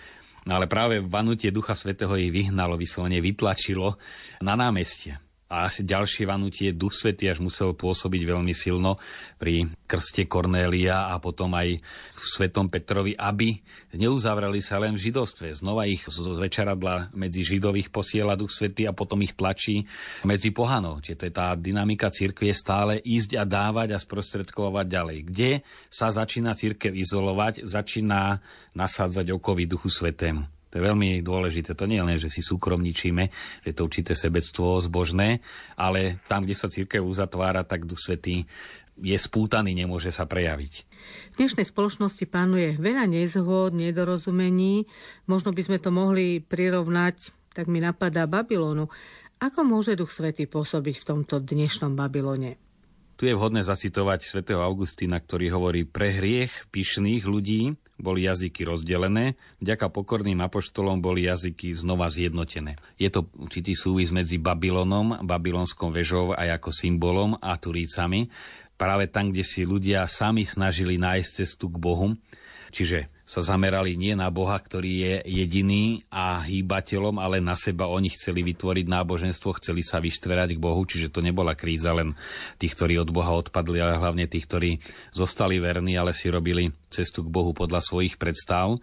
No 0.46 0.59
ale 0.59 0.70
práve 0.70 1.02
vanutie 1.02 1.50
Ducha 1.50 1.74
Svetého 1.74 2.14
ich 2.14 2.31
vyhnalo, 2.31 2.79
vyslovene 2.79 3.18
vytlačilo 3.18 3.98
na 4.42 4.55
námestie. 4.55 5.25
A 5.46 5.70
ďalšie 5.70 6.26
vanutie 6.26 6.74
Duch 6.74 6.90
Svetý 6.90 7.30
až 7.30 7.38
musel 7.38 7.70
pôsobiť 7.70 8.22
veľmi 8.26 8.50
silno 8.50 8.98
pri 9.38 9.70
krste 9.87 10.26
Kornélia 10.26 11.14
a 11.14 11.22
potom 11.22 11.54
aj 11.54 11.78
v 12.18 12.24
Svetom 12.26 12.66
Petrovi, 12.66 13.14
aby 13.14 13.54
neuzavreli 13.94 14.59
sa 14.59 14.82
len 14.82 14.98
v 14.98 15.06
židovstve. 15.06 15.54
Znova 15.54 15.87
ich 15.87 16.02
z 16.02 16.18
večeradla 16.35 17.14
medzi 17.14 17.46
židových 17.46 17.94
posiela 17.94 18.35
Duch 18.35 18.50
Svetý 18.50 18.90
a 18.90 18.96
potom 18.96 19.22
ich 19.22 19.38
tlačí 19.38 19.87
medzi 20.26 20.50
pohanov. 20.50 21.06
Čiže 21.06 21.18
to 21.22 21.26
je 21.30 21.35
tá 21.38 21.54
dynamika 21.54 22.11
cirkvie 22.11 22.50
stále 22.50 22.98
ísť 22.98 23.38
a 23.38 23.46
dávať 23.46 23.94
a 23.94 24.02
sprostredkovať 24.02 24.87
ďalej. 24.90 25.18
Kde 25.30 25.50
sa 25.87 26.11
začína 26.11 26.59
cirkev 26.59 26.90
izolovať, 26.90 27.62
začína 27.62 28.42
nasádzať 28.74 29.30
okovy 29.30 29.70
Duchu 29.70 29.94
Svetému. 29.94 30.56
To 30.76 30.84
je 30.84 30.92
veľmi 30.92 31.24
dôležité. 31.24 31.72
To 31.72 31.88
nie 31.88 31.96
je 31.96 32.04
len, 32.04 32.20
že 32.20 32.28
si 32.28 32.44
súkromničíme, 32.44 33.32
že 33.64 33.72
to 33.72 33.88
určité 33.88 34.12
sebectvo 34.12 34.76
zbožné, 34.76 35.40
ale 35.72 36.20
tam, 36.28 36.44
kde 36.44 36.52
sa 36.52 36.68
církev 36.68 37.00
uzatvára, 37.00 37.64
tak 37.64 37.88
Duch 37.88 37.96
Svetý 37.96 38.44
je 39.00 39.16
spútaný, 39.16 39.72
nemôže 39.72 40.12
sa 40.12 40.28
prejaviť. 40.28 40.84
V 41.32 41.34
dnešnej 41.40 41.64
spoločnosti 41.64 42.28
pánuje 42.28 42.76
veľa 42.76 43.08
nezhôd, 43.08 43.72
nedorozumení. 43.72 44.84
Možno 45.24 45.56
by 45.56 45.64
sme 45.64 45.78
to 45.80 45.88
mohli 45.88 46.44
prirovnať, 46.44 47.32
tak 47.56 47.72
mi 47.72 47.80
napadá 47.80 48.28
Babylonu. 48.28 48.92
Ako 49.40 49.64
môže 49.64 49.96
Duch 49.96 50.12
Svetý 50.12 50.44
pôsobiť 50.44 51.00
v 51.00 51.08
tomto 51.08 51.40
dnešnom 51.40 51.96
Babylone? 51.96 52.65
Tu 53.16 53.33
je 53.33 53.33
vhodné 53.33 53.64
zacitovať 53.64 54.29
svätého 54.29 54.61
Augustína, 54.61 55.16
ktorý 55.16 55.57
hovorí, 55.57 55.88
pre 55.88 56.12
hriech 56.12 56.68
pyšných 56.68 57.24
ľudí 57.24 57.72
boli 57.96 58.29
jazyky 58.29 58.68
rozdelené, 58.68 59.40
vďaka 59.64 59.88
pokorným 59.88 60.37
apoštolom 60.44 61.00
boli 61.00 61.24
jazyky 61.24 61.72
znova 61.72 62.12
zjednotené. 62.12 62.76
Je 63.00 63.09
to 63.09 63.24
určitý 63.40 63.72
súvis 63.72 64.12
medzi 64.12 64.37
Babylonom, 64.37 65.24
babylonskou 65.24 65.88
vežou 65.88 66.37
aj 66.37 66.61
ako 66.61 66.70
symbolom 66.76 67.40
a 67.40 67.57
Turícami, 67.57 68.29
práve 68.76 69.09
tam, 69.09 69.33
kde 69.33 69.48
si 69.48 69.64
ľudia 69.64 70.05
sami 70.05 70.44
snažili 70.44 71.00
nájsť 71.00 71.31
cestu 71.40 71.72
k 71.72 71.81
Bohu, 71.81 72.12
čiže 72.68 73.09
sa 73.26 73.42
zamerali 73.42 73.98
nie 73.98 74.14
na 74.14 74.30
Boha, 74.30 74.54
ktorý 74.54 74.92
je 75.02 75.14
jediný 75.26 76.06
a 76.14 76.46
hýbateľom, 76.46 77.18
ale 77.18 77.42
na 77.42 77.58
seba. 77.58 77.90
Oni 77.90 78.06
chceli 78.06 78.46
vytvoriť 78.46 78.86
náboženstvo, 78.86 79.58
chceli 79.58 79.82
sa 79.82 79.98
vyštverať 79.98 80.54
k 80.54 80.62
Bohu, 80.62 80.78
čiže 80.86 81.10
to 81.10 81.26
nebola 81.26 81.58
kríza 81.58 81.90
len 81.90 82.14
tých, 82.62 82.78
ktorí 82.78 83.02
od 83.02 83.10
Boha 83.10 83.34
odpadli, 83.34 83.82
ale 83.82 83.98
hlavne 83.98 84.30
tých, 84.30 84.46
ktorí 84.46 84.70
zostali 85.10 85.58
verní, 85.58 85.98
ale 85.98 86.14
si 86.14 86.30
robili 86.30 86.70
cestu 86.86 87.26
k 87.26 87.32
Bohu 87.34 87.50
podľa 87.50 87.82
svojich 87.82 88.14
predstav. 88.14 88.78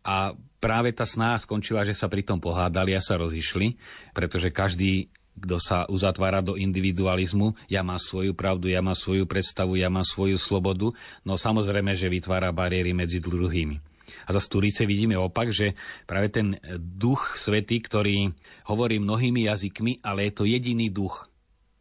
A 0.00 0.32
práve 0.64 0.96
tá 0.96 1.04
sná 1.04 1.36
skončila, 1.36 1.84
že 1.84 1.92
sa 1.92 2.08
pri 2.08 2.24
tom 2.24 2.40
pohádali 2.40 2.96
a 2.96 3.04
sa 3.04 3.20
rozišli, 3.20 3.76
pretože 4.16 4.48
každý 4.48 5.12
kto 5.34 5.56
sa 5.58 5.84
uzatvára 5.90 6.40
do 6.40 6.54
individualizmu, 6.54 7.58
ja 7.66 7.82
mám 7.82 7.98
svoju 7.98 8.32
pravdu, 8.32 8.70
ja 8.70 8.78
mám 8.80 8.94
svoju 8.94 9.26
predstavu, 9.26 9.74
ja 9.74 9.90
mám 9.90 10.06
svoju 10.06 10.38
slobodu, 10.38 10.94
no 11.26 11.34
samozrejme, 11.34 11.98
že 11.98 12.12
vytvára 12.12 12.54
bariéry 12.54 12.94
medzi 12.94 13.18
druhými. 13.18 13.82
A 14.24 14.32
za 14.32 14.40
Sturice 14.40 14.88
vidíme 14.88 15.18
opak, 15.18 15.52
že 15.52 15.76
práve 16.08 16.32
ten 16.32 16.56
duch 16.78 17.36
svety, 17.36 17.76
ktorý 17.82 18.16
hovorí 18.70 18.96
mnohými 19.02 19.50
jazykmi, 19.50 20.00
ale 20.00 20.30
je 20.30 20.32
to 20.32 20.44
jediný 20.48 20.88
duch. 20.88 21.28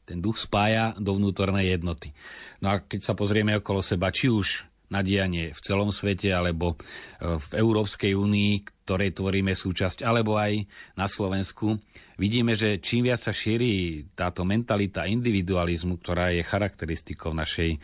Ten 0.04 0.20
duch 0.20 0.36
spája 0.36 0.92
do 1.00 1.16
vnútornej 1.16 1.72
jednoty. 1.72 2.12
No 2.60 2.76
a 2.76 2.84
keď 2.84 3.00
sa 3.08 3.14
pozrieme 3.16 3.56
okolo 3.56 3.80
seba, 3.80 4.12
či 4.12 4.28
už 4.28 4.68
na 4.94 5.02
dianie 5.02 5.50
v 5.50 5.60
celom 5.66 5.90
svete 5.90 6.30
alebo 6.30 6.78
e, 6.78 7.42
v 7.42 7.50
Európskej 7.58 8.14
únii, 8.14 8.86
ktorej 8.86 9.18
tvoríme 9.18 9.58
súčasť, 9.58 10.06
alebo 10.06 10.38
aj 10.38 10.70
na 10.94 11.10
Slovensku, 11.10 11.82
vidíme, 12.22 12.54
že 12.54 12.78
čím 12.78 13.10
viac 13.10 13.18
sa 13.18 13.34
šíri 13.34 14.06
táto 14.14 14.46
mentalita 14.46 15.10
individualizmu, 15.10 15.98
ktorá 15.98 16.30
je 16.30 16.46
charakteristikou 16.46 17.34
našej 17.34 17.72
e, 17.74 17.80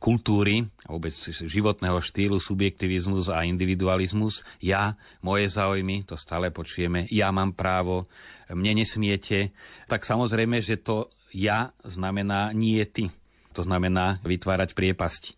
kultúry, 0.00 0.64
vôbec 0.88 1.12
životného 1.28 2.00
štýlu, 2.00 2.40
subjektivizmus 2.40 3.28
a 3.28 3.44
individualizmus, 3.44 4.46
ja, 4.64 4.96
moje 5.20 5.52
záujmy, 5.52 6.08
to 6.08 6.16
stále 6.16 6.48
počujeme, 6.48 7.04
ja 7.12 7.28
mám 7.28 7.52
právo, 7.52 8.08
mne 8.48 8.80
nesmiete, 8.80 9.52
tak 9.92 10.08
samozrejme, 10.08 10.64
že 10.64 10.80
to 10.80 11.12
ja 11.36 11.76
znamená 11.84 12.56
nie 12.56 12.80
ty. 12.88 13.12
To 13.52 13.66
znamená 13.66 14.22
vytvárať 14.22 14.72
priepasti 14.72 15.37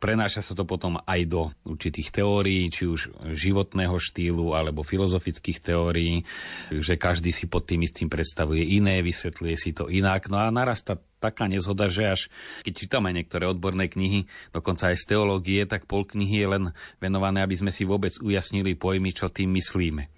prenáša 0.00 0.40
sa 0.40 0.56
to 0.56 0.64
potom 0.64 0.98
aj 1.04 1.20
do 1.28 1.52
určitých 1.68 2.08
teórií, 2.10 2.72
či 2.72 2.88
už 2.88 3.12
životného 3.36 3.94
štýlu 4.00 4.56
alebo 4.56 4.80
filozofických 4.80 5.60
teórií, 5.60 6.24
že 6.72 6.96
každý 6.96 7.30
si 7.30 7.44
pod 7.46 7.68
tým 7.68 7.84
istým 7.84 8.08
predstavuje 8.08 8.64
iné, 8.64 9.04
vysvetľuje 9.04 9.54
si 9.54 9.76
to 9.76 9.92
inak. 9.92 10.32
No 10.32 10.40
a 10.40 10.48
narasta 10.48 10.96
taká 11.20 11.46
nezhoda, 11.46 11.92
že 11.92 12.08
až 12.08 12.20
keď 12.64 12.72
čítame 12.72 13.12
niektoré 13.12 13.44
odborné 13.44 13.92
knihy, 13.92 14.24
dokonca 14.56 14.88
aj 14.90 14.96
z 14.96 15.04
teológie, 15.14 15.68
tak 15.68 15.84
pol 15.84 16.08
knihy 16.08 16.36
je 16.40 16.48
len 16.48 16.64
venované, 16.98 17.44
aby 17.44 17.60
sme 17.60 17.70
si 17.70 17.84
vôbec 17.84 18.16
ujasnili 18.24 18.74
pojmy, 18.74 19.12
čo 19.12 19.28
tým 19.28 19.52
myslíme. 19.52 20.08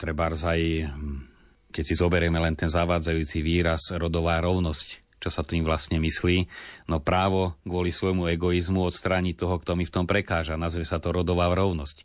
Trebárs 0.00 0.42
aj, 0.48 0.60
hm, 0.88 1.16
keď 1.68 1.84
si 1.84 1.94
zoberieme 1.94 2.40
len 2.40 2.56
ten 2.56 2.72
zavádzajúci 2.72 3.44
výraz 3.44 3.92
rodová 3.92 4.40
rovnosť, 4.40 5.05
čo 5.16 5.28
sa 5.32 5.42
tým 5.42 5.64
vlastne 5.64 5.96
myslí. 5.96 6.46
No 6.92 7.00
právo 7.00 7.56
kvôli 7.64 7.90
svojmu 7.90 8.28
egoizmu 8.36 8.84
odstrániť 8.84 9.34
toho, 9.36 9.56
kto 9.60 9.72
mi 9.74 9.88
v 9.88 9.94
tom 9.94 10.04
prekáža. 10.04 10.60
Nazve 10.60 10.84
sa 10.84 11.00
to 11.00 11.12
rodová 11.12 11.48
rovnosť. 11.52 12.04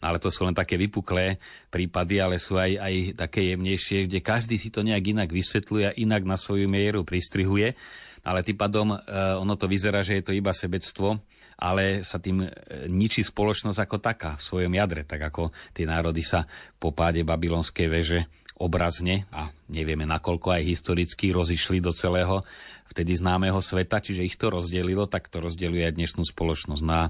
No 0.00 0.04
ale 0.12 0.18
to 0.20 0.32
sú 0.32 0.48
len 0.48 0.56
také 0.56 0.80
vypuklé 0.80 1.36
prípady, 1.68 2.24
ale 2.24 2.40
sú 2.40 2.56
aj, 2.56 2.72
aj 2.80 2.94
také 3.20 3.52
jemnejšie, 3.52 4.08
kde 4.08 4.24
každý 4.24 4.56
si 4.56 4.72
to 4.72 4.80
nejak 4.80 5.12
inak 5.12 5.28
vysvetľuje 5.28 5.84
a 5.92 5.96
inak 5.96 6.24
na 6.24 6.40
svoju 6.40 6.68
mieru 6.68 7.04
pristrihuje. 7.04 7.76
Ale 8.24 8.44
tým 8.44 8.56
pádom 8.56 8.96
e, 8.96 8.98
ono 9.36 9.56
to 9.56 9.68
vyzerá, 9.68 10.04
že 10.04 10.20
je 10.20 10.24
to 10.24 10.36
iba 10.36 10.52
sebectvo, 10.52 11.20
ale 11.60 12.00
sa 12.00 12.16
tým 12.16 12.44
e, 12.44 12.48
ničí 12.88 13.20
spoločnosť 13.20 13.80
ako 13.80 13.96
taká 14.00 14.30
v 14.40 14.44
svojom 14.44 14.72
jadre, 14.72 15.04
tak 15.04 15.20
ako 15.20 15.52
tie 15.76 15.84
národy 15.84 16.24
sa 16.24 16.48
po 16.80 16.96
páde 16.96 17.20
babylonskej 17.20 17.88
veže 17.88 18.20
obrazne 18.60 19.24
a 19.32 19.48
nevieme 19.72 20.04
nakoľko 20.04 20.60
aj 20.60 20.62
historicky 20.68 21.32
rozišli 21.32 21.80
do 21.80 21.90
celého 21.90 22.44
vtedy 22.92 23.16
známeho 23.16 23.62
sveta, 23.62 24.02
čiže 24.02 24.26
ich 24.26 24.36
to 24.36 24.52
rozdelilo, 24.52 25.08
tak 25.08 25.32
to 25.32 25.40
rozdeluje 25.40 25.88
aj 25.88 25.96
dnešnú 25.96 26.22
spoločnosť. 26.26 26.82
No 26.84 26.94
a 26.94 27.04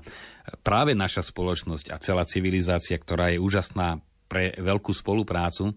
práve 0.63 0.95
naša 0.95 1.27
spoločnosť 1.27 1.91
a 1.91 1.97
celá 1.99 2.23
civilizácia, 2.29 2.95
ktorá 3.01 3.33
je 3.35 3.43
úžasná 3.43 3.99
pre 4.31 4.55
veľkú 4.55 4.95
spoluprácu, 4.95 5.75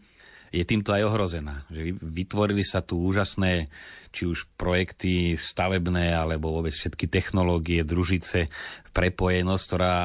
je 0.54 0.62
týmto 0.62 0.94
aj 0.94 1.10
ohrozená. 1.10 1.66
Že 1.74 1.98
vytvorili 1.98 2.62
sa 2.62 2.86
tu 2.86 3.02
úžasné 3.02 3.74
či 4.14 4.30
už 4.30 4.46
projekty 4.54 5.34
stavebné 5.34 6.14
alebo 6.14 6.54
vôbec 6.54 6.70
všetky 6.70 7.10
technológie, 7.10 7.82
družice, 7.82 8.54
prepojenosť, 8.94 9.64
ktorá 9.66 9.96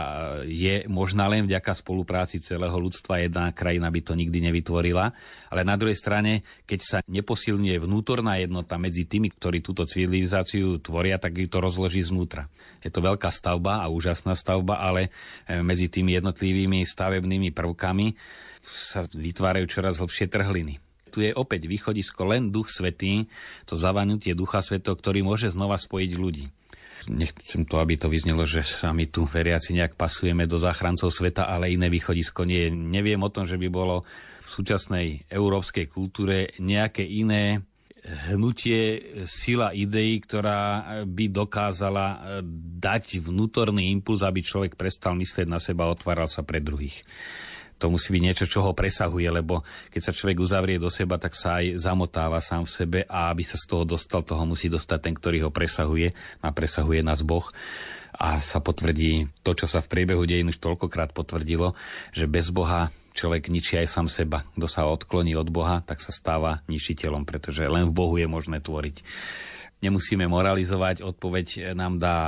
je 0.48 0.88
možná 0.88 1.28
len 1.28 1.44
vďaka 1.44 1.76
spolupráci 1.76 2.40
celého 2.40 2.72
ľudstva. 2.72 3.20
Jedna 3.20 3.52
krajina 3.52 3.92
by 3.92 4.00
to 4.00 4.16
nikdy 4.16 4.40
nevytvorila. 4.40 5.12
Ale 5.52 5.60
na 5.68 5.76
druhej 5.76 6.00
strane, 6.00 6.40
keď 6.64 6.80
sa 6.80 6.98
neposilňuje 7.04 7.84
vnútorná 7.84 8.40
jednota 8.40 8.80
medzi 8.80 9.04
tými, 9.04 9.28
ktorí 9.28 9.60
túto 9.60 9.84
civilizáciu 9.84 10.80
tvoria, 10.80 11.20
tak 11.20 11.36
ju 11.36 11.44
to 11.44 11.60
rozloží 11.60 12.00
znútra. 12.00 12.48
Je 12.80 12.88
to 12.88 13.04
veľká 13.04 13.28
stavba 13.28 13.84
a 13.84 13.92
úžasná 13.92 14.32
stavba, 14.32 14.80
ale 14.80 15.12
e, 15.44 15.60
medzi 15.60 15.92
tými 15.92 16.16
jednotlivými 16.16 16.80
stavebnými 16.88 17.52
prvkami 17.52 18.06
sa 18.68 19.04
vytvárajú 19.08 19.66
čoraz 19.68 19.98
hlbšie 19.98 20.28
trhliny. 20.28 20.78
Tu 21.08 21.24
je 21.24 21.32
opäť 21.32 21.64
východisko 21.64 22.28
len 22.28 22.52
Duch 22.52 22.68
Svetý, 22.68 23.26
to 23.64 23.80
zavanutie 23.80 24.36
Ducha 24.36 24.60
Svetého, 24.60 24.92
ktorý 24.92 25.24
môže 25.24 25.48
znova 25.48 25.80
spojiť 25.80 26.12
ľudí. 26.14 26.46
Nechcem 27.08 27.64
to, 27.64 27.80
aby 27.80 27.96
to 27.96 28.12
vyznelo, 28.12 28.44
že 28.44 28.66
sa 28.66 28.92
my 28.92 29.08
tu 29.08 29.24
veriaci 29.24 29.72
nejak 29.72 29.96
pasujeme 29.96 30.44
do 30.44 30.60
záchrancov 30.60 31.08
sveta, 31.08 31.48
ale 31.48 31.72
iné 31.72 31.88
východisko 31.88 32.44
nie. 32.44 32.68
Neviem 32.68 33.24
o 33.24 33.32
tom, 33.32 33.48
že 33.48 33.56
by 33.56 33.68
bolo 33.72 34.04
v 34.44 34.48
súčasnej 34.48 35.06
európskej 35.32 35.88
kultúre 35.88 36.52
nejaké 36.60 37.06
iné 37.08 37.64
hnutie, 38.28 39.04
sila 39.28 39.72
ideí, 39.76 40.20
ktorá 40.20 40.84
by 41.04 41.24
dokázala 41.28 42.40
dať 42.80 43.20
vnútorný 43.20 43.92
impuls, 43.92 44.24
aby 44.24 44.40
človek 44.40 44.80
prestal 44.80 45.12
myslieť 45.16 45.46
na 45.48 45.60
seba 45.60 45.88
a 45.88 45.92
otváral 45.92 46.28
sa 46.28 46.40
pre 46.40 46.60
druhých 46.60 47.04
to 47.78 47.86
musí 47.88 48.10
byť 48.10 48.22
niečo, 48.22 48.44
čo 48.50 48.66
ho 48.66 48.74
presahuje, 48.74 49.30
lebo 49.30 49.62
keď 49.94 50.00
sa 50.02 50.12
človek 50.12 50.42
uzavrie 50.42 50.76
do 50.82 50.90
seba, 50.90 51.16
tak 51.16 51.38
sa 51.38 51.62
aj 51.62 51.78
zamotáva 51.78 52.42
sám 52.42 52.66
v 52.66 52.74
sebe 52.74 52.98
a 53.06 53.30
aby 53.30 53.46
sa 53.46 53.54
z 53.54 53.64
toho 53.70 53.86
dostal, 53.86 54.26
toho 54.26 54.42
musí 54.42 54.66
dostať 54.66 54.98
ten, 54.98 55.14
ktorý 55.14 55.46
ho 55.46 55.50
presahuje 55.54 56.12
a 56.42 56.48
presahuje 56.50 57.00
nás 57.06 57.22
Boh 57.22 57.46
a 58.18 58.42
sa 58.42 58.58
potvrdí 58.58 59.30
to, 59.46 59.54
čo 59.54 59.70
sa 59.70 59.78
v 59.78 59.90
priebehu 59.94 60.26
dejín 60.26 60.50
už 60.50 60.58
toľkokrát 60.58 61.14
potvrdilo, 61.14 61.78
že 62.10 62.26
bez 62.26 62.50
Boha 62.50 62.90
človek 63.14 63.46
ničí 63.46 63.78
aj 63.78 63.86
sám 63.86 64.06
seba. 64.10 64.42
Kto 64.58 64.66
sa 64.66 64.90
odkloní 64.90 65.38
od 65.38 65.46
Boha, 65.50 65.82
tak 65.86 66.02
sa 66.02 66.10
stáva 66.10 66.66
ničiteľom, 66.66 67.22
pretože 67.22 67.62
len 67.66 67.86
v 67.86 67.94
Bohu 67.94 68.14
je 68.18 68.26
možné 68.26 68.58
tvoriť. 68.58 69.06
Nemusíme 69.78 70.26
moralizovať, 70.26 71.06
odpoveď 71.06 71.72
nám 71.78 72.02
dá 72.02 72.18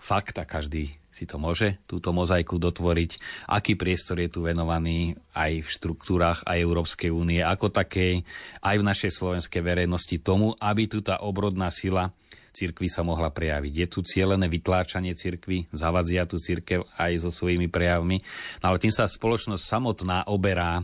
fakt 0.00 0.40
a 0.40 0.48
každý 0.48 1.00
si 1.10 1.26
to 1.26 1.42
môže 1.42 1.76
túto 1.90 2.14
mozaiku 2.14 2.56
dotvoriť, 2.56 3.18
aký 3.50 3.74
priestor 3.74 4.22
je 4.22 4.30
tu 4.30 4.46
venovaný 4.46 5.18
aj 5.34 5.66
v 5.66 5.68
štruktúrach 5.68 6.46
aj 6.46 6.62
Európskej 6.62 7.10
únie 7.10 7.42
ako 7.42 7.68
takej, 7.68 8.22
aj 8.62 8.76
v 8.78 8.86
našej 8.86 9.10
slovenskej 9.10 9.60
verejnosti 9.60 10.16
tomu, 10.22 10.54
aby 10.62 10.86
tu 10.86 11.02
tá 11.02 11.18
obrodná 11.20 11.68
sila 11.68 12.14
cirkvi 12.54 12.86
sa 12.90 13.02
mohla 13.02 13.30
prejaviť. 13.30 13.72
Je 13.74 13.86
tu 13.90 14.00
cieľené 14.06 14.46
vytláčanie 14.46 15.14
cirkvy, 15.14 15.70
zavadzia 15.74 16.26
tu 16.26 16.38
cirkev 16.38 16.86
aj 16.98 17.26
so 17.26 17.30
svojimi 17.30 17.66
prejavmi, 17.66 18.22
no 18.62 18.64
ale 18.70 18.78
tým 18.82 18.94
sa 18.94 19.06
spoločnosť 19.06 19.62
samotná 19.62 20.30
oberá 20.30 20.82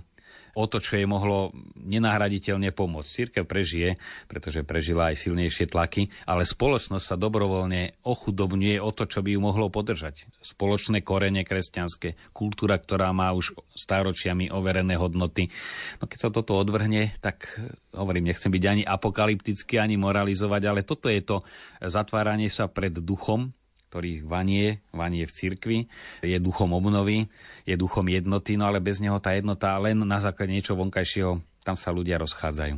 o 0.57 0.65
to, 0.65 0.81
čo 0.81 0.97
jej 0.97 1.05
mohlo 1.05 1.53
nenahraditeľne 1.77 2.73
pomôcť. 2.73 3.09
Církev 3.13 3.45
prežije, 3.45 4.01
pretože 4.25 4.65
prežila 4.65 5.13
aj 5.13 5.29
silnejšie 5.29 5.69
tlaky, 5.69 6.09
ale 6.25 6.49
spoločnosť 6.49 7.05
sa 7.05 7.21
dobrovoľne 7.21 8.01
ochudobňuje 8.01 8.81
o 8.81 8.91
to, 8.97 9.05
čo 9.05 9.21
by 9.21 9.37
ju 9.37 9.41
mohlo 9.45 9.69
podržať. 9.69 10.25
Spoločné 10.41 11.05
korene 11.05 11.45
kresťanské, 11.45 12.17
kultúra, 12.33 12.81
ktorá 12.81 13.13
má 13.13 13.37
už 13.37 13.53
stáročiami 13.77 14.49
overené 14.49 14.97
hodnoty. 14.97 15.53
No 16.01 16.09
keď 16.09 16.19
sa 16.19 16.31
toto 16.33 16.57
odvrhne, 16.57 17.13
tak 17.21 17.53
hovorím, 17.93 18.33
nechcem 18.33 18.49
byť 18.49 18.65
ani 18.65 18.83
apokalyptický, 18.85 19.77
ani 19.77 20.01
moralizovať, 20.01 20.63
ale 20.65 20.81
toto 20.85 21.13
je 21.13 21.21
to 21.21 21.45
zatváranie 21.85 22.49
sa 22.49 22.69
pred 22.69 22.93
duchom, 22.97 23.56
ktorý 23.89 24.27
vanie, 24.27 24.83
vanie 24.91 25.25
v 25.25 25.33
cirkvi, 25.33 25.79
je 26.21 26.37
duchom 26.43 26.75
obnovy, 26.75 27.31
je 27.65 27.75
duchom 27.79 28.11
jednoty, 28.11 28.59
no 28.59 28.69
ale 28.69 28.83
bez 28.83 28.99
neho 28.99 29.23
tá 29.23 29.33
jednota 29.33 29.79
len 29.79 30.03
na 30.03 30.19
základe 30.19 30.53
niečo 30.53 30.75
vonkajšieho, 30.75 31.39
tam 31.63 31.77
sa 31.79 31.95
ľudia 31.95 32.19
rozchádzajú. 32.19 32.77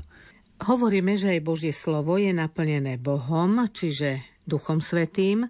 Hovoríme, 0.59 1.15
že 1.15 1.39
aj 1.39 1.47
Božie 1.47 1.71
slovo 1.71 2.19
je 2.19 2.35
naplnené 2.35 2.99
Bohom, 2.99 3.63
čiže 3.71 4.27
Duchom 4.43 4.83
Svetým. 4.83 5.47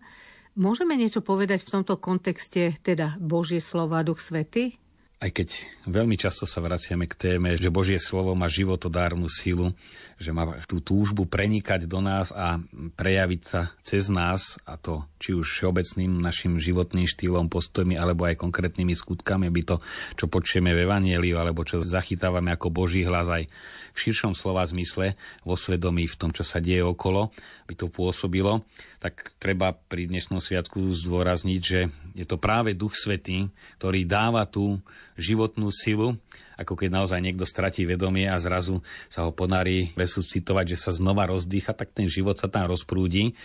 Môžeme 0.58 0.98
niečo 0.98 1.24
povedať 1.24 1.64
v 1.64 1.72
tomto 1.80 1.96
kontexte, 1.96 2.76
teda 2.84 3.16
Božie 3.16 3.62
slovo 3.62 3.96
a 3.96 4.04
Duch 4.04 4.20
Svetý? 4.20 4.76
Aj 5.18 5.34
keď 5.34 5.50
veľmi 5.90 6.14
často 6.14 6.46
sa 6.46 6.62
vraciame 6.62 7.10
k 7.10 7.18
téme, 7.18 7.58
že 7.58 7.74
Božie 7.74 7.98
slovo 7.98 8.38
má 8.38 8.46
životodárnu 8.46 9.26
silu, 9.26 9.74
že 10.18 10.34
má 10.34 10.58
tú 10.66 10.82
túžbu 10.82 11.30
prenikať 11.30 11.86
do 11.86 12.02
nás 12.02 12.34
a 12.34 12.58
prejaviť 12.98 13.42
sa 13.46 13.70
cez 13.86 14.10
nás, 14.10 14.58
a 14.66 14.74
to 14.74 15.06
či 15.22 15.30
už 15.34 15.46
všeobecným 15.46 16.18
našim 16.18 16.58
životným 16.58 17.06
štýlom, 17.06 17.46
postojmi, 17.46 17.94
alebo 17.94 18.26
aj 18.26 18.42
konkrétnymi 18.42 18.98
skutkami, 18.98 19.46
aby 19.46 19.62
to, 19.62 19.76
čo 20.18 20.26
počujeme 20.26 20.74
v 20.74 20.90
Evanieliu, 20.90 21.38
alebo 21.38 21.62
čo 21.62 21.78
zachytávame 21.80 22.50
ako 22.50 22.74
Boží 22.74 23.06
hlas 23.06 23.30
aj 23.30 23.46
v 23.94 23.98
širšom 23.98 24.34
slova 24.34 24.66
zmysle, 24.66 25.14
vo 25.46 25.54
svedomí, 25.54 26.10
v 26.10 26.18
tom, 26.18 26.30
čo 26.34 26.42
sa 26.42 26.58
deje 26.58 26.82
okolo, 26.82 27.30
by 27.70 27.74
to 27.78 27.86
pôsobilo, 27.86 28.66
tak 28.98 29.34
treba 29.38 29.74
pri 29.74 30.10
dnešnom 30.10 30.42
sviatku 30.42 30.82
zdôrazniť, 30.98 31.60
že 31.62 31.80
je 32.18 32.26
to 32.26 32.38
práve 32.38 32.74
Duch 32.74 32.98
Svetý, 32.98 33.50
ktorý 33.78 34.02
dáva 34.02 34.46
tú 34.50 34.82
životnú 35.14 35.70
silu, 35.70 36.18
ako 36.58 36.74
keď 36.74 36.90
naozaj 36.90 37.22
niekto 37.22 37.46
stratí 37.46 37.86
vedomie 37.86 38.26
a 38.26 38.36
zrazu 38.42 38.82
sa 39.06 39.24
ho 39.24 39.30
podarí 39.30 39.94
resuscitovať, 39.94 40.74
že 40.74 40.78
sa 40.82 40.90
znova 40.90 41.30
rozdýcha, 41.30 41.72
tak 41.72 41.94
ten 41.94 42.10
život 42.10 42.34
sa 42.34 42.50
tam 42.50 42.66
rozprúdi, 42.66 43.38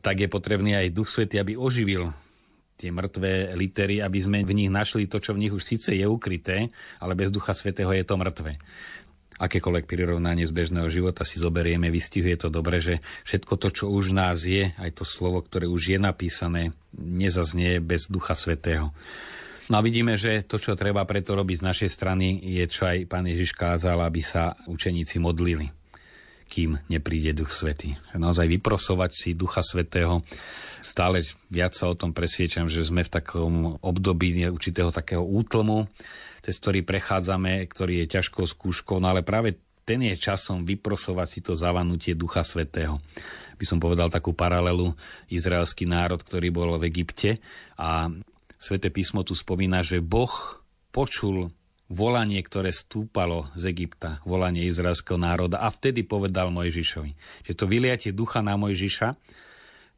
tak 0.00 0.22
je 0.22 0.30
potrebný 0.30 0.78
aj 0.78 0.94
Duch 0.94 1.10
Svetý, 1.10 1.42
aby 1.42 1.58
oživil 1.58 2.14
tie 2.78 2.88
mŕtvé 2.88 3.52
litery, 3.58 4.00
aby 4.00 4.18
sme 4.22 4.40
v 4.40 4.56
nich 4.56 4.70
našli 4.72 5.04
to, 5.04 5.20
čo 5.20 5.36
v 5.36 5.44
nich 5.44 5.52
už 5.52 5.60
síce 5.60 5.92
je 5.92 6.06
ukryté, 6.08 6.72
ale 6.96 7.12
bez 7.12 7.28
Ducha 7.28 7.52
Svetého 7.52 7.92
je 7.92 8.06
to 8.06 8.16
mŕtve 8.16 8.56
akékoľvek 9.40 9.88
prirovnanie 9.88 10.44
z 10.44 10.52
bežného 10.52 10.92
života 10.92 11.24
si 11.24 11.40
zoberieme, 11.40 11.88
vystihuje 11.88 12.36
to 12.36 12.52
dobre, 12.52 12.76
že 12.84 13.00
všetko 13.24 13.56
to, 13.56 13.68
čo 13.72 13.84
už 13.88 14.12
nás 14.12 14.44
je, 14.44 14.76
aj 14.76 15.00
to 15.00 15.08
slovo, 15.08 15.40
ktoré 15.40 15.64
už 15.64 15.96
je 15.96 15.98
napísané, 15.98 16.76
nezaznie 16.92 17.80
bez 17.80 18.12
Ducha 18.12 18.36
Svetého. 18.36 18.92
No 19.70 19.78
a 19.78 19.86
vidíme, 19.86 20.18
že 20.18 20.42
to, 20.42 20.58
čo 20.58 20.74
treba 20.74 21.06
preto 21.06 21.38
robiť 21.38 21.62
z 21.62 21.66
našej 21.70 21.90
strany, 21.94 22.42
je, 22.42 22.66
čo 22.66 22.90
aj 22.90 23.06
pán 23.06 23.22
Ježiš 23.22 23.54
kázal, 23.54 24.02
aby 24.02 24.18
sa 24.18 24.58
učeníci 24.66 25.22
modlili, 25.22 25.70
kým 26.50 26.74
nepríde 26.90 27.38
Duch 27.38 27.54
Svetý. 27.54 27.94
Naozaj 28.10 28.50
vyprosovať 28.50 29.10
si 29.14 29.30
Ducha 29.38 29.62
Svetého. 29.62 30.26
Stále 30.82 31.22
viac 31.46 31.78
sa 31.78 31.86
o 31.86 31.94
tom 31.94 32.10
presviečam, 32.10 32.66
že 32.66 32.82
sme 32.82 33.06
v 33.06 33.14
takom 33.14 33.78
období 33.78 34.42
určitého 34.50 34.90
takého 34.90 35.22
útlmu, 35.22 35.86
cez 36.42 36.58
ktorý 36.58 36.82
prechádzame, 36.82 37.62
ktorý 37.70 38.02
je 38.02 38.18
ťažkou 38.18 38.42
skúškou, 38.50 38.98
no 38.98 39.14
ale 39.14 39.22
práve 39.22 39.54
ten 39.86 40.02
je 40.02 40.18
časom 40.18 40.66
vyprosovať 40.66 41.28
si 41.30 41.40
to 41.46 41.54
zavanutie 41.54 42.18
Ducha 42.18 42.42
Svetého. 42.42 42.98
By 43.54 43.64
som 43.68 43.78
povedal 43.78 44.10
takú 44.10 44.34
paralelu, 44.34 44.98
izraelský 45.30 45.86
národ, 45.86 46.18
ktorý 46.18 46.50
bol 46.50 46.74
v 46.74 46.90
Egypte 46.90 47.38
a 47.78 48.10
Svete 48.60 48.92
písmo 48.92 49.24
tu 49.24 49.32
spomína, 49.32 49.80
že 49.80 50.04
Boh 50.04 50.60
počul 50.92 51.48
volanie, 51.90 52.38
ktoré 52.44 52.70
stúpalo 52.70 53.50
z 53.56 53.72
Egypta, 53.72 54.22
volanie 54.22 54.68
izraelského 54.68 55.18
národa 55.18 55.64
a 55.64 55.72
vtedy 55.72 56.06
povedal 56.06 56.54
Mojžišovi, 56.54 57.12
že 57.48 57.52
to 57.56 57.64
vyliatie 57.66 58.14
ducha 58.14 58.44
na 58.44 58.54
Mojžiša 58.54 59.16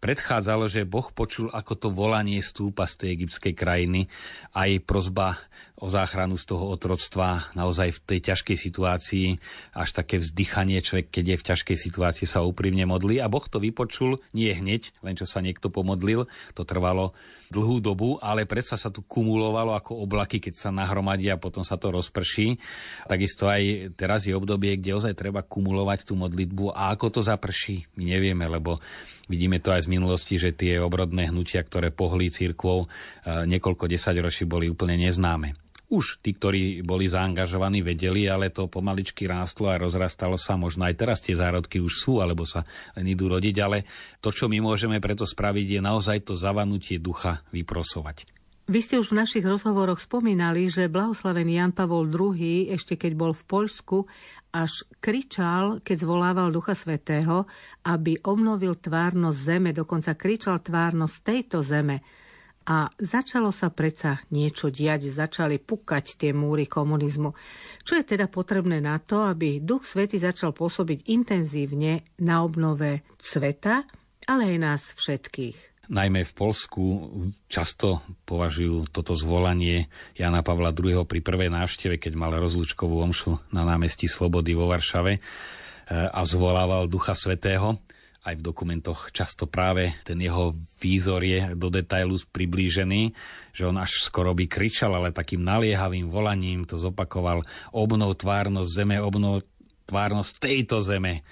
predchádzalo, 0.03 0.67
že 0.67 0.83
Boh 0.83 1.07
počul, 1.15 1.47
ako 1.55 1.73
to 1.79 1.89
volanie 1.95 2.43
stúpa 2.43 2.91
z 2.91 3.07
tej 3.07 3.09
egyptskej 3.23 3.55
krajiny, 3.55 4.11
aj 4.51 4.83
prozba 4.83 5.39
o 5.83 5.91
záchranu 5.91 6.39
z 6.39 6.47
toho 6.47 6.71
otroctva 6.71 7.51
naozaj 7.59 7.99
v 7.99 8.01
tej 8.07 8.19
ťažkej 8.31 8.55
situácii, 8.55 9.27
až 9.75 9.91
také 9.91 10.23
vzdychanie 10.23 10.79
človek, 10.79 11.11
keď 11.11 11.25
je 11.35 11.41
v 11.43 11.47
ťažkej 11.51 11.77
situácii, 11.91 12.27
sa 12.31 12.47
úprimne 12.47 12.87
modlí 12.87 13.19
a 13.19 13.27
Boh 13.27 13.43
to 13.43 13.59
vypočul, 13.59 14.23
nie 14.31 14.55
hneď, 14.55 14.95
len 15.03 15.19
čo 15.19 15.27
sa 15.27 15.43
niekto 15.43 15.75
pomodlil, 15.75 16.31
to 16.55 16.63
trvalo 16.63 17.11
dlhú 17.53 17.85
dobu, 17.85 18.17
ale 18.23 18.49
predsa 18.49 18.81
sa 18.81 18.89
tu 18.89 19.05
kumulovalo 19.05 19.77
ako 19.77 20.07
oblaky, 20.07 20.41
keď 20.41 20.55
sa 20.57 20.71
nahromadia 20.73 21.37
a 21.37 21.43
potom 21.43 21.61
sa 21.61 21.77
to 21.77 21.93
rozprší. 21.93 22.57
Takisto 23.05 23.45
aj 23.51 23.93
teraz 23.99 24.25
je 24.25 24.33
obdobie, 24.33 24.81
kde 24.81 24.97
ozaj 24.97 25.13
treba 25.13 25.45
kumulovať 25.45 26.09
tú 26.09 26.17
modlitbu 26.17 26.73
a 26.73 26.97
ako 26.97 27.19
to 27.19 27.21
zaprší, 27.21 27.85
my 28.01 28.09
nevieme, 28.09 28.49
lebo 28.49 28.81
vidíme 29.29 29.61
to 29.61 29.75
aj 29.75 29.85
z 29.85 29.93
minulosti, 29.93 30.41
že 30.41 30.57
tie 30.57 30.81
obrodné 30.81 31.29
hnutia, 31.29 31.61
ktoré 31.61 31.93
pohli 31.93 32.33
církvou, 32.33 32.89
eh, 32.89 33.45
niekoľko 33.45 33.85
desaťročí 33.85 34.49
boli 34.49 34.73
úplne 34.73 34.97
neznáme. 34.97 35.72
Už 35.93 36.25
tí, 36.25 36.33
ktorí 36.33 36.81
boli 36.81 37.05
zaangažovaní, 37.05 37.85
vedeli, 37.85 38.25
ale 38.25 38.49
to 38.49 38.65
pomaličky 38.65 39.29
rástlo 39.29 39.69
a 39.69 39.77
rozrastalo 39.77 40.41
sa. 40.41 40.57
Možno 40.57 40.89
aj 40.89 40.97
teraz 40.97 41.21
tie 41.21 41.37
zárodky 41.37 41.85
už 41.85 41.93
sú, 41.93 42.25
alebo 42.25 42.49
sa 42.49 42.65
len 42.97 43.13
idú 43.13 43.29
rodiť, 43.29 43.57
ale 43.61 43.85
to, 44.25 44.33
čo 44.33 44.49
my 44.49 44.57
môžeme 44.65 44.97
preto 45.05 45.29
spraviť, 45.29 45.77
je 45.77 45.81
naozaj 45.85 46.25
to 46.25 46.33
zavanutie 46.33 46.97
ducha 46.97 47.45
vyprosovať. 47.53 48.25
Vy 48.73 48.79
ste 48.79 48.97
už 48.97 49.13
v 49.13 49.21
našich 49.21 49.45
rozhovoroch 49.45 50.01
spomínali, 50.01 50.71
že 50.71 50.89
blahoslavený 50.89 51.61
Jan 51.61 51.73
Pavol 51.77 52.09
II, 52.09 52.73
ešte 52.73 52.97
keď 52.97 53.13
bol 53.19 53.33
v 53.37 53.45
Poľsku, 53.45 54.09
až 54.55 54.87
kričal, 55.03 55.83
keď 55.85 56.07
zvolával 56.07 56.55
Ducha 56.55 56.77
Svetého, 56.77 57.49
aby 57.85 58.21
obnovil 58.23 58.79
tvárnosť 58.79 59.39
zeme, 59.41 59.71
dokonca 59.75 60.15
kričal 60.15 60.61
tvárnosť 60.63 61.17
tejto 61.21 61.59
zeme. 61.65 62.05
A 62.63 62.87
začalo 62.95 63.51
sa 63.51 63.75
predsa 63.75 64.23
niečo 64.31 64.71
diať, 64.71 65.11
začali 65.11 65.59
pukať 65.59 66.15
tie 66.15 66.31
múry 66.31 66.71
komunizmu. 66.71 67.35
Čo 67.83 67.99
je 67.99 68.05
teda 68.07 68.31
potrebné 68.31 68.79
na 68.79 69.03
to, 69.03 69.27
aby 69.27 69.59
Duch 69.59 69.83
Svety 69.83 70.23
začal 70.23 70.55
pôsobiť 70.55 71.11
intenzívne 71.11 72.07
na 72.23 72.47
obnove 72.47 73.03
sveta, 73.19 73.83
ale 74.31 74.55
aj 74.55 74.59
nás 74.63 74.83
všetkých? 74.95 75.73
Najmä 75.93 76.23
v 76.23 76.33
Polsku 76.39 76.83
často 77.51 78.07
považujú 78.23 78.89
toto 78.95 79.19
zvolanie 79.19 79.91
Jana 80.15 80.47
Pavla 80.47 80.71
II. 80.71 81.03
pri 81.03 81.21
prvej 81.21 81.51
návšteve, 81.51 81.99
keď 81.99 82.15
mal 82.15 82.33
rozlučkovú 82.39 83.03
omšu 83.03 83.37
na 83.51 83.67
námestí 83.67 84.07
Slobody 84.07 84.55
vo 84.55 84.71
Varšave 84.71 85.19
e, 85.19 85.21
a 85.91 86.23
zvolával 86.23 86.87
Ducha 86.87 87.19
Svetého 87.19 87.83
aj 88.23 88.39
v 88.39 88.47
dokumentoch 88.47 89.11
často 89.11 89.51
práve 89.51 89.99
ten 90.07 90.15
jeho 90.23 90.55
výzor 90.79 91.27
je 91.27 91.59
do 91.59 91.75
detailu 91.75 92.15
priblížený, 92.31 93.11
že 93.51 93.67
on 93.67 93.75
až 93.75 93.99
skoro 94.07 94.31
by 94.31 94.47
kričal, 94.47 94.95
ale 94.95 95.11
takým 95.11 95.43
naliehavým 95.43 96.07
volaním 96.07 96.63
to 96.63 96.79
zopakoval 96.79 97.43
obnov 97.75 98.15
tvárnosť 98.23 98.71
zeme, 98.71 98.97
obnov 99.03 99.43
tvárnosť 99.91 100.33
tejto 100.39 100.79
zeme. 100.81 101.27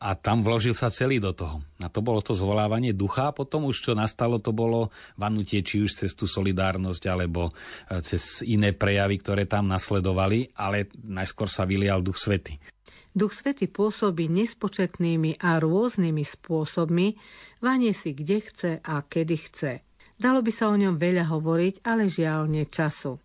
A 0.00 0.16
tam 0.16 0.40
vložil 0.40 0.72
sa 0.72 0.88
celý 0.88 1.20
do 1.20 1.36
toho. 1.36 1.60
A 1.78 1.86
to 1.92 2.00
bolo 2.00 2.24
to 2.24 2.32
zvolávanie 2.32 2.96
ducha 2.96 3.30
a 3.30 3.36
potom 3.36 3.68
už 3.68 3.76
čo 3.86 3.92
nastalo, 3.92 4.40
to 4.40 4.50
bolo 4.50 4.88
vanutie 5.20 5.60
či 5.60 5.84
už 5.84 6.04
cez 6.04 6.16
tú 6.16 6.24
solidárnosť 6.24 7.02
alebo 7.06 7.52
e, 7.52 8.00
cez 8.00 8.40
iné 8.42 8.72
prejavy, 8.72 9.20
ktoré 9.20 9.44
tam 9.44 9.68
nasledovali, 9.68 10.56
ale 10.56 10.88
najskôr 11.04 11.46
sa 11.52 11.68
vylial 11.68 12.00
duch 12.00 12.16
svety. 12.16 12.75
Duch 13.16 13.32
Svety 13.32 13.72
pôsobí 13.72 14.28
nespočetnými 14.28 15.40
a 15.40 15.56
rôznymi 15.56 16.20
spôsobmi, 16.20 17.16
vanie 17.64 17.96
si 17.96 18.12
kde 18.12 18.44
chce 18.44 18.70
a 18.84 19.00
kedy 19.00 19.36
chce. 19.40 19.72
Dalo 20.20 20.44
by 20.44 20.52
sa 20.52 20.68
o 20.68 20.76
ňom 20.76 21.00
veľa 21.00 21.32
hovoriť, 21.32 21.80
ale 21.88 22.12
žiaľ 22.12 22.52
času. 22.68 23.16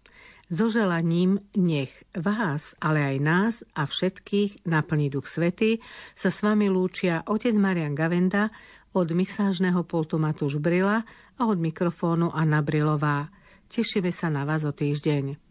So 0.51 0.67
želaním 0.67 1.39
nech 1.59 1.91
vás, 2.15 2.75
ale 2.79 3.03
aj 3.03 3.17
nás 3.19 3.53
a 3.75 3.87
všetkých 3.87 4.67
naplní 4.67 5.11
Duch 5.11 5.27
Svety 5.27 5.83
sa 6.15 6.31
s 6.31 6.39
vami 6.39 6.71
lúčia 6.71 7.27
otec 7.27 7.55
Marian 7.59 7.91
Gavenda, 7.91 8.47
Od 8.91 9.07
mixážneho 9.07 9.87
pultu 9.87 10.19
Matúš 10.19 10.59
Brila 10.59 11.07
a 11.39 11.41
od 11.47 11.55
mikrofónu 11.55 12.35
Anna 12.35 12.59
Brilová. 12.59 13.31
Tešíme 13.71 14.11
sa 14.11 14.27
na 14.27 14.43
vás 14.43 14.67
o 14.67 14.75
týždeň. 14.75 15.50